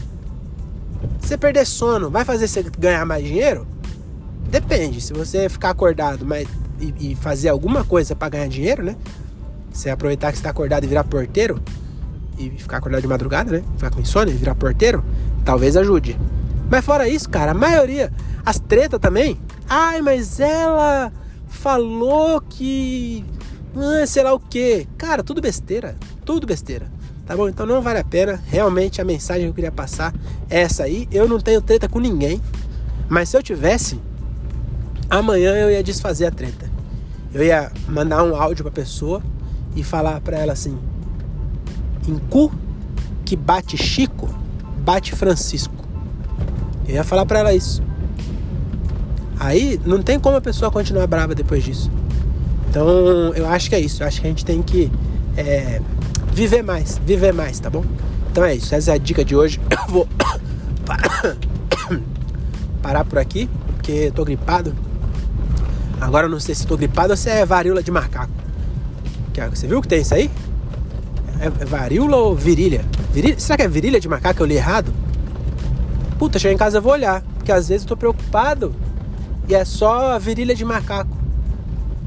Você 1.21 1.37
perder 1.37 1.67
sono 1.67 2.11
vai 2.11 2.25
fazer 2.25 2.49
você 2.49 2.63
ganhar 2.79 3.05
mais 3.05 3.25
dinheiro? 3.25 3.67
Depende. 4.51 5.01
Se 5.01 5.13
você 5.13 5.49
ficar 5.49 5.71
acordado 5.71 6.27
mas, 6.27 6.49
e, 6.81 7.13
e 7.13 7.15
fazer 7.15 7.49
alguma 7.49 7.85
coisa 7.85 8.15
para 8.17 8.31
ganhar 8.31 8.49
dinheiro, 8.49 8.83
né? 8.83 8.97
Você 9.73 9.91
aproveitar 9.91 10.33
que 10.33 10.39
você 10.39 10.45
tá 10.45 10.51
acordado 10.51 10.85
e 10.85 10.87
virar 10.87 11.05
porteiro 11.05 11.63
e 12.39 12.51
ficar 12.51 12.79
acordado 12.79 13.03
de 13.03 13.09
madrugada, 13.09 13.51
né? 13.53 13.63
Ficar 13.77 13.91
com 13.91 14.01
insônia 14.01 14.33
e 14.33 14.37
virar 14.37 14.55
porteiro, 14.55 15.05
talvez 15.45 15.77
ajude. 15.77 16.19
Mas 16.69 16.85
fora 16.85 17.09
isso, 17.09 17.29
cara, 17.29 17.53
a 17.53 17.55
maioria, 17.55 18.13
as 18.45 18.59
tretas 18.59 18.99
também, 18.99 19.39
Ai, 19.73 20.03
mas 20.03 20.41
ela 20.41 21.13
falou 21.47 22.41
que 22.41 23.25
Ah, 23.77 24.05
sei 24.05 24.25
lá 24.25 24.33
o 24.33 24.41
que. 24.41 24.85
Cara, 24.99 25.23
tudo 25.23 25.41
besteira. 25.41 25.95
Tudo 26.25 26.45
besteira. 26.45 26.91
Tá 27.31 27.37
bom? 27.37 27.49
Então 27.49 27.65
não 27.65 27.81
vale 27.81 28.01
a 28.01 28.03
pena. 28.03 28.43
Realmente 28.45 29.01
a 29.01 29.05
mensagem 29.05 29.45
que 29.45 29.51
eu 29.51 29.55
queria 29.55 29.71
passar 29.71 30.13
é 30.51 30.63
essa 30.63 30.83
aí. 30.83 31.07
Eu 31.13 31.29
não 31.29 31.39
tenho 31.39 31.63
treta 31.63 31.89
com 31.89 32.01
ninguém. 32.01 32.43
Mas 33.09 33.29
se 33.29 33.37
eu 33.37 33.43
tivesse, 33.43 34.01
amanhã 35.09 35.55
eu 35.55 35.71
ia 35.71 35.81
desfazer 35.81 36.27
a 36.27 36.33
treta. 36.33 36.69
Eu 37.33 37.45
ia 37.45 37.71
mandar 37.87 38.25
um 38.25 38.35
áudio 38.35 38.65
pra 38.65 38.73
pessoa 38.73 39.23
e 39.77 39.85
falar 39.85 40.21
pra 40.23 40.39
ela 40.39 40.55
assim: 40.55 40.77
Em 42.09 42.19
cu 42.19 42.51
que 43.25 43.37
bate 43.37 43.77
Chico, 43.77 44.29
bate 44.79 45.15
Francisco. 45.15 45.85
Eu 46.89 46.97
ia 46.97 47.05
falar 47.05 47.25
pra 47.27 47.39
ela 47.39 47.55
isso. 47.55 47.81
Aí 49.39 49.81
não 49.87 50.03
tem 50.03 50.19
como 50.19 50.37
a 50.37 50.41
pessoa 50.41 50.69
continuar 50.69 51.07
brava 51.07 51.33
depois 51.33 51.63
disso. 51.63 51.93
Então 52.69 52.89
eu 53.37 53.47
acho 53.47 53.69
que 53.69 53.77
é 53.77 53.81
isso. 53.81 54.03
Eu 54.03 54.09
acho 54.09 54.21
que 54.21 54.27
a 54.27 54.31
gente 54.31 54.45
tem 54.45 54.61
que 54.61 54.91
é, 55.37 55.81
viver 56.33 56.63
mais, 56.63 56.99
viver 56.99 57.33
mais, 57.33 57.59
tá 57.61 57.71
bom? 57.71 57.85
Então 58.31 58.45
é 58.45 58.55
isso. 58.55 58.75
Essa 58.75 58.93
é 58.93 58.95
a 58.95 58.99
dica 58.99 59.25
de 59.25 59.35
hoje. 59.35 59.61
Eu 59.71 59.93
vou 59.93 60.09
parar 62.83 63.05
por 63.05 63.19
aqui, 63.19 63.49
porque 63.67 63.93
eu 63.93 64.13
tô 64.13 64.25
gripado. 64.25 64.75
Agora 66.01 66.27
eu 66.27 66.31
não 66.31 66.41
sei 66.41 66.55
se 66.55 66.67
tô 66.67 66.77
gripado 66.77 67.13
ou 67.13 67.17
se 67.17 67.29
é 67.29 67.45
varíola 67.45 67.83
de 67.83 67.91
macaco. 67.91 68.33
Você 69.51 69.67
viu 69.67 69.81
que 69.81 69.89
tem 69.89 70.03
isso 70.03 70.15
aí? 70.15 70.31
É, 71.41 71.47
é 71.47 71.65
varíola 71.65 72.17
ou 72.17 72.37
virilha? 72.37 72.85
virilha? 73.11 73.39
Será 73.39 73.57
que 73.57 73.63
é 73.63 73.69
virilha 73.69 73.99
de 73.99 74.09
macaco? 74.09 74.43
Eu 74.43 74.47
li 74.47 74.57
errado? 74.57 74.93
Puta, 76.19 76.39
chegar 76.39 76.53
em 76.53 76.59
casa 76.59 76.79
eu 76.79 76.83
vou 76.83 76.93
olhar. 76.93 77.23
Porque 77.37 77.51
às 77.51 77.69
vezes 77.69 77.85
eu 77.85 77.89
tô 77.89 77.97
preocupado 77.97 78.75
e 79.49 79.55
é 79.55 79.65
só 79.65 80.13
a 80.13 80.19
virilha 80.19 80.55
de 80.55 80.65
macaco. 80.65 81.17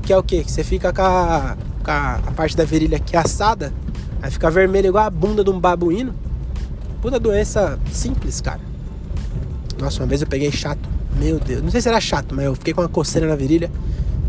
Que 0.04 0.14
é 0.14 0.18
o 0.18 0.22
quê? 0.22 0.44
Que 0.44 0.52
você 0.52 0.64
fica 0.64 0.94
com 0.94 1.02
a, 1.02 1.58
com 1.84 1.92
a 1.92 2.32
parte 2.36 2.56
da 2.56 2.64
virilha 2.64 2.98
aqui 2.98 3.18
assada, 3.18 3.74
aí 4.24 4.32
fica 4.32 4.50
vermelho 4.50 4.88
igual 4.88 5.06
a 5.06 5.10
bunda 5.10 5.44
de 5.44 5.50
um 5.50 5.60
babuíno. 5.60 6.16
Puta 7.02 7.20
doença 7.20 7.78
simples, 7.92 8.40
cara. 8.40 8.62
Nossa, 9.78 10.02
uma 10.02 10.08
vez 10.08 10.22
eu 10.22 10.28
peguei 10.28 10.50
chato. 10.50 10.88
Meu 11.18 11.38
Deus, 11.38 11.62
não 11.62 11.70
sei 11.70 11.82
se 11.82 11.90
era 11.90 12.00
chato, 12.00 12.34
mas 12.34 12.46
eu 12.46 12.56
fiquei 12.56 12.74
com 12.74 12.80
uma 12.82 12.88
coceira 12.88 13.28
na 13.28 13.36
virilha. 13.36 13.70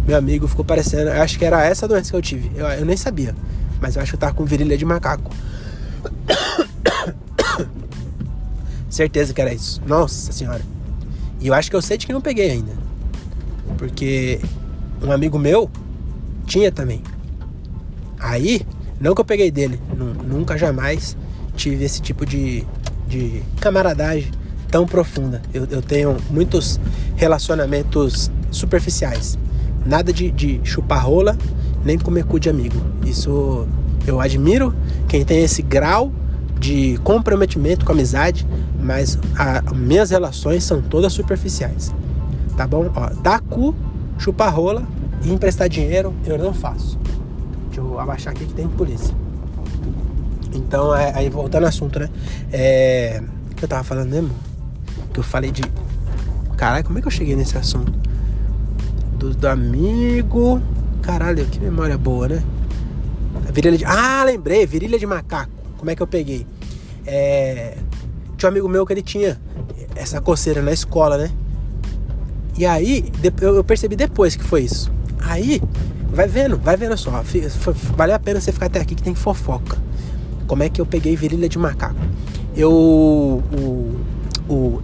Meu 0.04 0.18
amigo 0.18 0.48
ficou 0.48 0.64
parecendo. 0.64 1.10
Eu 1.10 1.22
acho 1.22 1.38
que 1.38 1.44
era 1.44 1.64
essa 1.64 1.86
doença 1.86 2.10
que 2.10 2.16
eu 2.16 2.22
tive. 2.22 2.50
Eu, 2.56 2.66
eu 2.66 2.84
nem 2.84 2.96
sabia. 2.96 3.36
Mas 3.80 3.94
eu 3.94 4.02
acho 4.02 4.10
que 4.10 4.16
eu 4.16 4.20
tava 4.20 4.34
com 4.34 4.44
virilha 4.44 4.76
de 4.76 4.84
macaco. 4.84 5.30
Certeza 8.90 9.32
que 9.32 9.40
era 9.40 9.54
isso. 9.54 9.80
Nossa 9.86 10.32
senhora. 10.32 10.62
E 11.40 11.46
eu 11.46 11.54
acho 11.54 11.70
que 11.70 11.76
eu 11.76 11.82
sei 11.82 11.96
de 11.96 12.06
que 12.06 12.12
não 12.12 12.20
peguei 12.20 12.50
ainda. 12.50 12.72
Porque 13.78 14.40
um 15.00 15.12
amigo 15.12 15.38
meu 15.38 15.70
tinha 16.46 16.72
também. 16.72 17.00
Aí, 18.18 18.66
não 19.00 19.14
que 19.14 19.20
eu 19.20 19.24
peguei 19.24 19.50
dele, 19.50 19.80
nunca 20.26 20.56
jamais 20.56 21.16
tive 21.56 21.84
esse 21.84 22.00
tipo 22.00 22.24
de, 22.24 22.64
de 23.06 23.42
camaradagem 23.60 24.30
tão 24.70 24.86
profunda. 24.86 25.40
Eu, 25.52 25.66
eu 25.70 25.82
tenho 25.82 26.16
muitos 26.30 26.80
relacionamentos 27.16 28.30
superficiais. 28.50 29.38
Nada 29.84 30.12
de, 30.12 30.30
de 30.30 30.60
chupar 30.64 31.04
rola, 31.04 31.36
nem 31.84 31.98
comer 31.98 32.24
cu 32.24 32.40
de 32.40 32.48
amigo. 32.48 32.80
Isso 33.04 33.66
eu 34.06 34.20
admiro 34.20 34.74
quem 35.08 35.24
tem 35.24 35.42
esse 35.42 35.62
grau 35.62 36.12
de 36.58 36.98
comprometimento 37.04 37.84
com 37.84 37.92
a 37.92 37.94
amizade, 37.94 38.46
mas 38.80 39.18
as 39.36 39.72
minhas 39.76 40.10
relações 40.10 40.64
são 40.64 40.80
todas 40.80 41.12
superficiais 41.12 41.92
tá 42.56 42.66
bom? 42.66 42.90
Ó, 42.94 43.10
dar 43.22 43.40
cu, 43.40 43.74
chupar 44.18 44.54
rola 44.54 44.82
e 45.22 45.32
emprestar 45.32 45.68
dinheiro 45.68 46.14
eu 46.26 46.38
não 46.38 46.54
faço. 46.54 46.98
Abaixar 47.98 48.32
aqui 48.32 48.44
que 48.46 48.54
tem 48.54 48.68
polícia. 48.68 49.14
Então, 50.52 50.94
é, 50.94 51.12
aí 51.14 51.28
voltando 51.28 51.64
ao 51.64 51.68
assunto, 51.68 51.98
né? 51.98 52.08
É, 52.52 53.22
o 53.50 53.54
que 53.54 53.64
eu 53.64 53.68
tava 53.68 53.82
falando 53.82 54.10
mesmo? 54.10 54.30
Que 55.12 55.20
eu 55.20 55.24
falei 55.24 55.50
de. 55.50 55.62
Caralho, 56.56 56.84
como 56.84 56.98
é 56.98 57.02
que 57.02 57.08
eu 57.08 57.12
cheguei 57.12 57.34
nesse 57.34 57.58
assunto? 57.58 57.92
Do, 59.18 59.34
do 59.34 59.48
amigo. 59.48 60.60
Caralho, 61.02 61.44
que 61.46 61.58
memória 61.58 61.98
boa, 61.98 62.28
né? 62.28 62.42
Virilha 63.52 63.76
de. 63.76 63.84
Ah, 63.84 64.22
lembrei, 64.24 64.66
virilha 64.66 64.98
de 64.98 65.06
macaco. 65.06 65.52
Como 65.76 65.90
é 65.90 65.96
que 65.96 66.02
eu 66.02 66.06
peguei? 66.06 66.46
É... 67.06 67.76
Tinha 68.36 68.48
um 68.48 68.52
amigo 68.52 68.68
meu 68.68 68.86
que 68.86 68.92
ele 68.92 69.02
tinha 69.02 69.40
essa 69.94 70.20
coceira 70.20 70.62
na 70.62 70.72
escola, 70.72 71.18
né? 71.18 71.30
E 72.56 72.64
aí, 72.64 73.10
eu 73.40 73.64
percebi 73.64 73.96
depois 73.96 74.36
que 74.36 74.44
foi 74.44 74.62
isso. 74.62 74.90
Aí, 75.20 75.60
vai 76.14 76.28
vendo, 76.28 76.56
vai 76.56 76.76
vendo 76.76 76.96
só. 76.96 77.22
Vale 77.96 78.12
a 78.12 78.18
pena 78.18 78.40
você 78.40 78.52
ficar 78.52 78.66
até 78.66 78.80
aqui 78.80 78.94
que 78.94 79.02
tem 79.02 79.14
fofoca. 79.14 79.76
Como 80.46 80.62
é 80.62 80.68
que 80.68 80.80
eu 80.80 80.86
peguei 80.86 81.16
virilha 81.16 81.48
de 81.48 81.58
macaco? 81.58 81.96
Eu. 82.56 82.72
O, 82.72 84.00
o, 84.48 84.82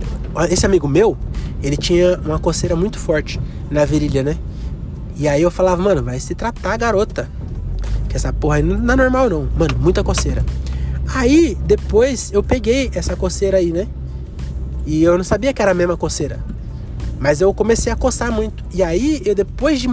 esse 0.51 0.65
amigo 0.67 0.89
meu, 0.89 1.17
ele 1.63 1.77
tinha 1.77 2.19
uma 2.25 2.39
coceira 2.39 2.75
muito 2.75 2.99
forte 2.99 3.41
na 3.71 3.85
virilha, 3.85 4.23
né? 4.23 4.37
E 5.17 5.29
aí 5.29 5.43
eu 5.43 5.51
falava, 5.51 5.83
mano, 5.83 6.03
vai 6.03 6.19
se 6.19 6.35
tratar, 6.35 6.77
garota. 6.77 7.29
Que 8.09 8.17
essa 8.17 8.33
porra 8.33 8.57
aí 8.57 8.63
não 8.63 8.95
é 8.95 8.97
normal, 8.97 9.29
não. 9.29 9.49
Mano, 9.57 9.77
muita 9.79 10.03
coceira. 10.03 10.45
Aí, 11.15 11.57
depois, 11.67 12.33
eu 12.33 12.43
peguei 12.43 12.91
essa 12.95 13.15
coceira 13.17 13.59
aí, 13.59 13.73
né? 13.73 13.87
E 14.87 15.03
eu 15.03 15.17
não 15.17 15.25
sabia 15.25 15.53
que 15.53 15.61
era 15.61 15.73
a 15.73 15.75
mesma 15.75 15.97
coceira. 15.97 16.39
Mas 17.19 17.41
eu 17.41 17.53
comecei 17.53 17.93
a 17.93 17.97
coçar 17.97 18.33
muito. 18.33 18.65
E 18.73 18.83
aí, 18.83 19.21
eu 19.25 19.35
depois 19.35 19.81
de. 19.81 19.89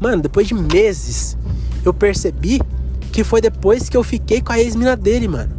Mano, 0.00 0.22
depois 0.22 0.48
de 0.48 0.54
meses, 0.54 1.36
eu 1.84 1.92
percebi 1.92 2.60
que 3.12 3.22
foi 3.22 3.42
depois 3.42 3.88
que 3.88 3.96
eu 3.96 4.02
fiquei 4.02 4.40
com 4.40 4.52
a 4.52 4.58
ex-mina 4.58 4.96
dele, 4.96 5.28
mano. 5.28 5.52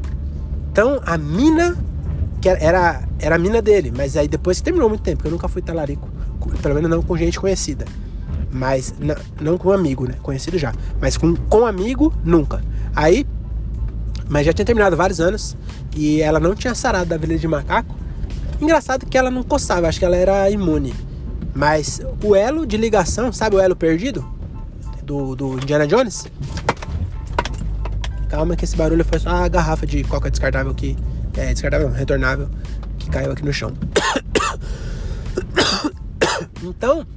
Então, 0.71 0.99
a 1.06 1.17
mina. 1.17 1.77
Que 2.41 2.49
era, 2.49 3.04
era 3.19 3.36
a 3.36 3.38
mina 3.38 3.62
dele, 3.62 3.93
mas 3.95 4.17
aí 4.17 4.27
depois 4.27 4.58
que 4.58 4.63
terminou 4.63 4.89
muito 4.89 5.04
tempo, 5.04 5.17
porque 5.17 5.27
eu 5.27 5.32
nunca 5.32 5.47
fui 5.47 5.62
talarico. 5.62 6.10
Pelo 6.60 6.73
menos 6.73 6.89
não 6.89 7.04
com 7.04 7.15
gente 7.15 7.39
conhecida. 7.39 7.86
Mas 8.51 8.95
não, 8.99 9.15
não 9.39 9.58
com 9.60 9.71
amigo, 9.71 10.08
né? 10.08 10.15
Conhecido 10.23 10.58
já. 10.58 10.73
Mas 10.99 11.17
com, 11.17 11.36
com 11.36 11.67
amigo, 11.67 12.12
nunca. 12.25 12.63
Aí. 12.95 13.27
Mas 14.27 14.45
já 14.45 14.54
tinha 14.54 14.65
terminado 14.65 14.97
vários 14.97 15.19
anos. 15.19 15.56
E 15.95 16.19
ela 16.19 16.39
não 16.39 16.56
tinha 16.56 16.73
sarado 16.73 17.06
da 17.06 17.17
Vila 17.17 17.38
de 17.38 17.47
Macaco. 17.47 17.93
Engraçado 18.60 19.06
que 19.06 19.17
ela 19.17 19.30
não 19.30 19.43
coçava, 19.43 19.88
acho 19.88 19.99
que 19.99 20.06
ela 20.06 20.15
era 20.15 20.49
imune. 20.49 20.93
Mas 21.53 22.01
o 22.23 22.35
elo 22.35 22.65
de 22.65 22.77
ligação, 22.77 23.31
sabe 23.31 23.55
o 23.55 23.59
elo 23.59 23.75
perdido? 23.75 24.25
Do, 25.03 25.35
do 25.35 25.53
Indiana 25.55 25.85
Jones? 25.85 26.27
Calma 28.29 28.55
que 28.55 28.63
esse 28.63 28.77
barulho 28.77 29.03
foi 29.03 29.19
só 29.19 29.29
a 29.29 29.47
garrafa 29.47 29.85
de 29.85 30.03
coca 30.03 30.31
descartável 30.31 30.73
que. 30.73 30.97
É, 31.35 31.51
descartável, 31.51 31.89
retornável, 31.89 32.49
que 32.97 33.09
caiu 33.09 33.31
aqui 33.31 33.43
no 33.43 33.53
chão. 33.53 33.73
Então, 36.63 37.07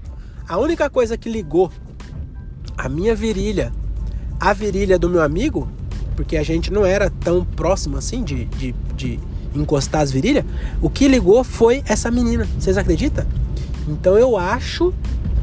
a 0.49 0.57
única 0.57 0.89
coisa 0.89 1.19
que 1.19 1.29
ligou 1.29 1.71
a 2.79 2.89
minha 2.89 3.15
virilha 3.15 3.73
à 4.41 4.55
virilha 4.55 4.99
do 4.99 5.09
meu 5.09 5.23
amigo, 5.23 5.69
porque 6.17 6.39
a 6.39 6.43
gente 6.43 6.73
não 6.73 6.85
era 6.85 7.11
tão 7.11 7.45
próximo 7.45 7.99
assim 7.99 8.23
de, 8.25 8.47
de, 8.47 8.75
de 8.97 9.21
encostar 9.55 10.01
as 10.01 10.11
virilhas, 10.11 10.45
o 10.81 10.89
que 10.89 11.07
ligou 11.07 11.45
foi 11.45 11.83
essa 11.87 12.11
menina. 12.11 12.49
Vocês 12.59 12.79
acreditam? 12.79 13.27
Então 13.89 14.17
eu 14.17 14.37
acho 14.37 14.93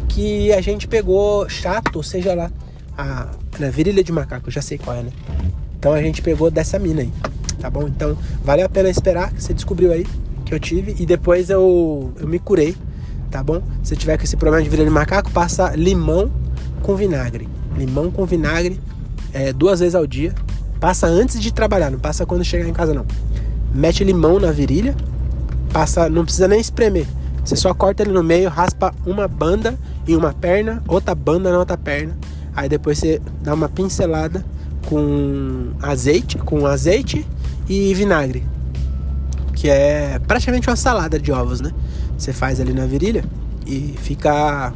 que 0.08 0.51
a 0.51 0.62
gente 0.62 0.88
pegou 0.88 1.47
chato, 1.47 2.01
seja 2.04 2.34
lá, 2.34 2.51
a 2.97 3.27
né, 3.60 3.69
virilha 3.69 4.04
de 4.04 4.12
macaco, 4.12 4.51
já 4.51 4.62
sei 4.62 4.77
qual 4.77 4.95
é, 4.95 5.04
né? 5.04 5.12
Então 5.77 5.93
a 5.93 6.01
gente 6.01 6.21
pegou 6.21 6.51
dessa 6.51 6.77
mina 6.77 7.01
aí, 7.01 7.12
tá 7.60 7.69
bom? 7.69 7.88
Então 7.88 8.17
vale 8.43 8.62
a 8.62 8.69
pena 8.69 8.89
esperar, 8.89 9.32
que 9.32 9.41
você 9.41 9.54
descobriu 9.54 9.91
aí 9.91 10.06
que 10.45 10.54
eu 10.54 10.60
tive 10.60 10.95
e 10.99 11.06
depois 11.06 11.49
eu, 11.49 12.12
eu 12.19 12.27
me 12.27 12.39
curei, 12.39 12.75
tá 13.30 13.43
bom? 13.43 13.62
Se 13.84 13.95
tiver 13.95 14.17
com 14.17 14.23
esse 14.23 14.36
problema 14.36 14.63
de 14.63 14.69
virilha 14.69 14.88
de 14.88 14.93
macaco, 14.93 15.32
passa 15.32 15.75
limão 15.75 16.32
com 16.82 16.95
vinagre. 16.95 17.47
Limão 17.77 18.12
com 18.12 18.25
vinagre 18.25 18.80
é, 19.34 19.54
duas 19.54 19.80
vezes 19.80 19.95
ao 19.95 20.06
dia. 20.06 20.36
Passa 20.80 21.08
antes 21.08 21.39
de 21.39 21.54
trabalhar, 21.54 21.89
não 21.89 21.99
passa 21.99 22.25
quando 22.25 22.43
chegar 22.43 22.67
em 22.67 22.73
casa 22.73 22.93
não 22.93 23.06
mete 23.73 24.04
limão 24.04 24.39
na 24.39 24.51
virilha, 24.51 24.95
passa, 25.71 26.10
não 26.10 26.23
precisa 26.23 26.47
nem 26.47 26.60
espremer. 26.60 27.06
Você 27.43 27.56
só 27.56 27.73
corta 27.73 28.04
ele 28.04 28.12
no 28.12 28.23
meio, 28.23 28.49
raspa 28.49 28.93
uma 29.06 29.27
banda 29.27 29.77
em 30.08 30.15
uma 30.15 30.34
perna, 30.34 30.84
outra 30.88 31.15
banda 31.15 31.51
na 31.51 31.60
outra 31.60 31.77
perna. 31.77 32.17
Aí 32.56 32.69
depois 32.69 32.97
você 32.97 33.21
dá 33.41 33.54
uma 33.54 33.69
pincelada 33.69 34.45
com 34.86 35.71
azeite, 35.82 36.38
com 36.38 36.65
azeite 36.65 37.25
e 37.67 37.93
vinagre, 37.93 38.43
que 39.56 39.69
é 39.69 40.19
praticamente 40.27 40.69
uma 40.69 40.75
salada 40.75 41.19
de 41.19 41.32
ovos, 41.32 41.62
né? 41.62 41.71
Você 42.17 42.34
faz 42.34 42.60
ali 42.60 42.73
na 42.73 42.86
virilha 42.86 43.23
e 43.65 43.95
fica 43.97 44.73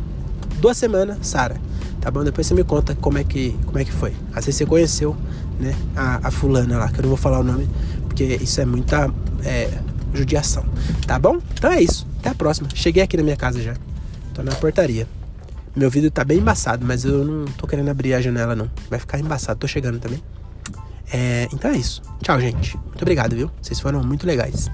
duas 0.59 0.77
semanas, 0.77 1.17
Sara. 1.21 1.57
Tá 2.01 2.11
bom? 2.11 2.23
Depois 2.23 2.45
você 2.45 2.53
me 2.53 2.63
conta 2.63 2.95
como 2.95 3.17
é 3.17 3.23
que, 3.23 3.57
como 3.65 3.79
é 3.79 3.83
que 3.83 3.91
foi. 3.91 4.13
Vezes 4.33 4.55
você 4.55 4.65
conheceu, 4.65 5.15
né, 5.59 5.73
a, 5.95 6.27
a 6.27 6.31
fulana 6.31 6.77
lá, 6.77 6.87
que 6.87 6.99
eu 6.99 7.03
não 7.03 7.09
vou 7.09 7.17
falar 7.17 7.39
o 7.39 7.43
nome, 7.43 7.67
porque 8.07 8.23
isso 8.23 8.61
é 8.61 8.65
muita 8.65 9.11
é, 9.43 9.69
judiação. 10.13 10.63
Tá 11.07 11.17
bom? 11.17 11.39
Então 11.53 11.71
é 11.71 11.81
isso. 11.81 12.07
Até 12.25 12.31
a 12.31 12.35
próxima. 12.35 12.67
Cheguei 12.73 13.03
aqui 13.03 13.15
na 13.15 13.21
minha 13.21 13.37
casa 13.37 13.61
já. 13.61 13.75
Tô 14.33 14.41
na 14.41 14.51
portaria. 14.55 15.07
Meu 15.75 15.91
vidro 15.91 16.09
tá 16.09 16.23
bem 16.23 16.39
embaçado, 16.39 16.83
mas 16.83 17.05
eu 17.05 17.23
não 17.23 17.45
tô 17.45 17.67
querendo 17.67 17.89
abrir 17.89 18.15
a 18.15 18.21
janela, 18.21 18.55
não. 18.55 18.67
Vai 18.89 18.97
ficar 18.97 19.19
embaçado, 19.19 19.59
tô 19.59 19.67
chegando 19.67 19.99
também. 19.99 20.23
É, 21.13 21.47
então 21.53 21.69
é 21.69 21.77
isso. 21.77 22.01
Tchau, 22.23 22.41
gente. 22.41 22.75
Muito 22.77 23.03
obrigado, 23.03 23.35
viu? 23.35 23.51
Vocês 23.61 23.79
foram 23.79 24.03
muito 24.03 24.25
legais. 24.25 24.71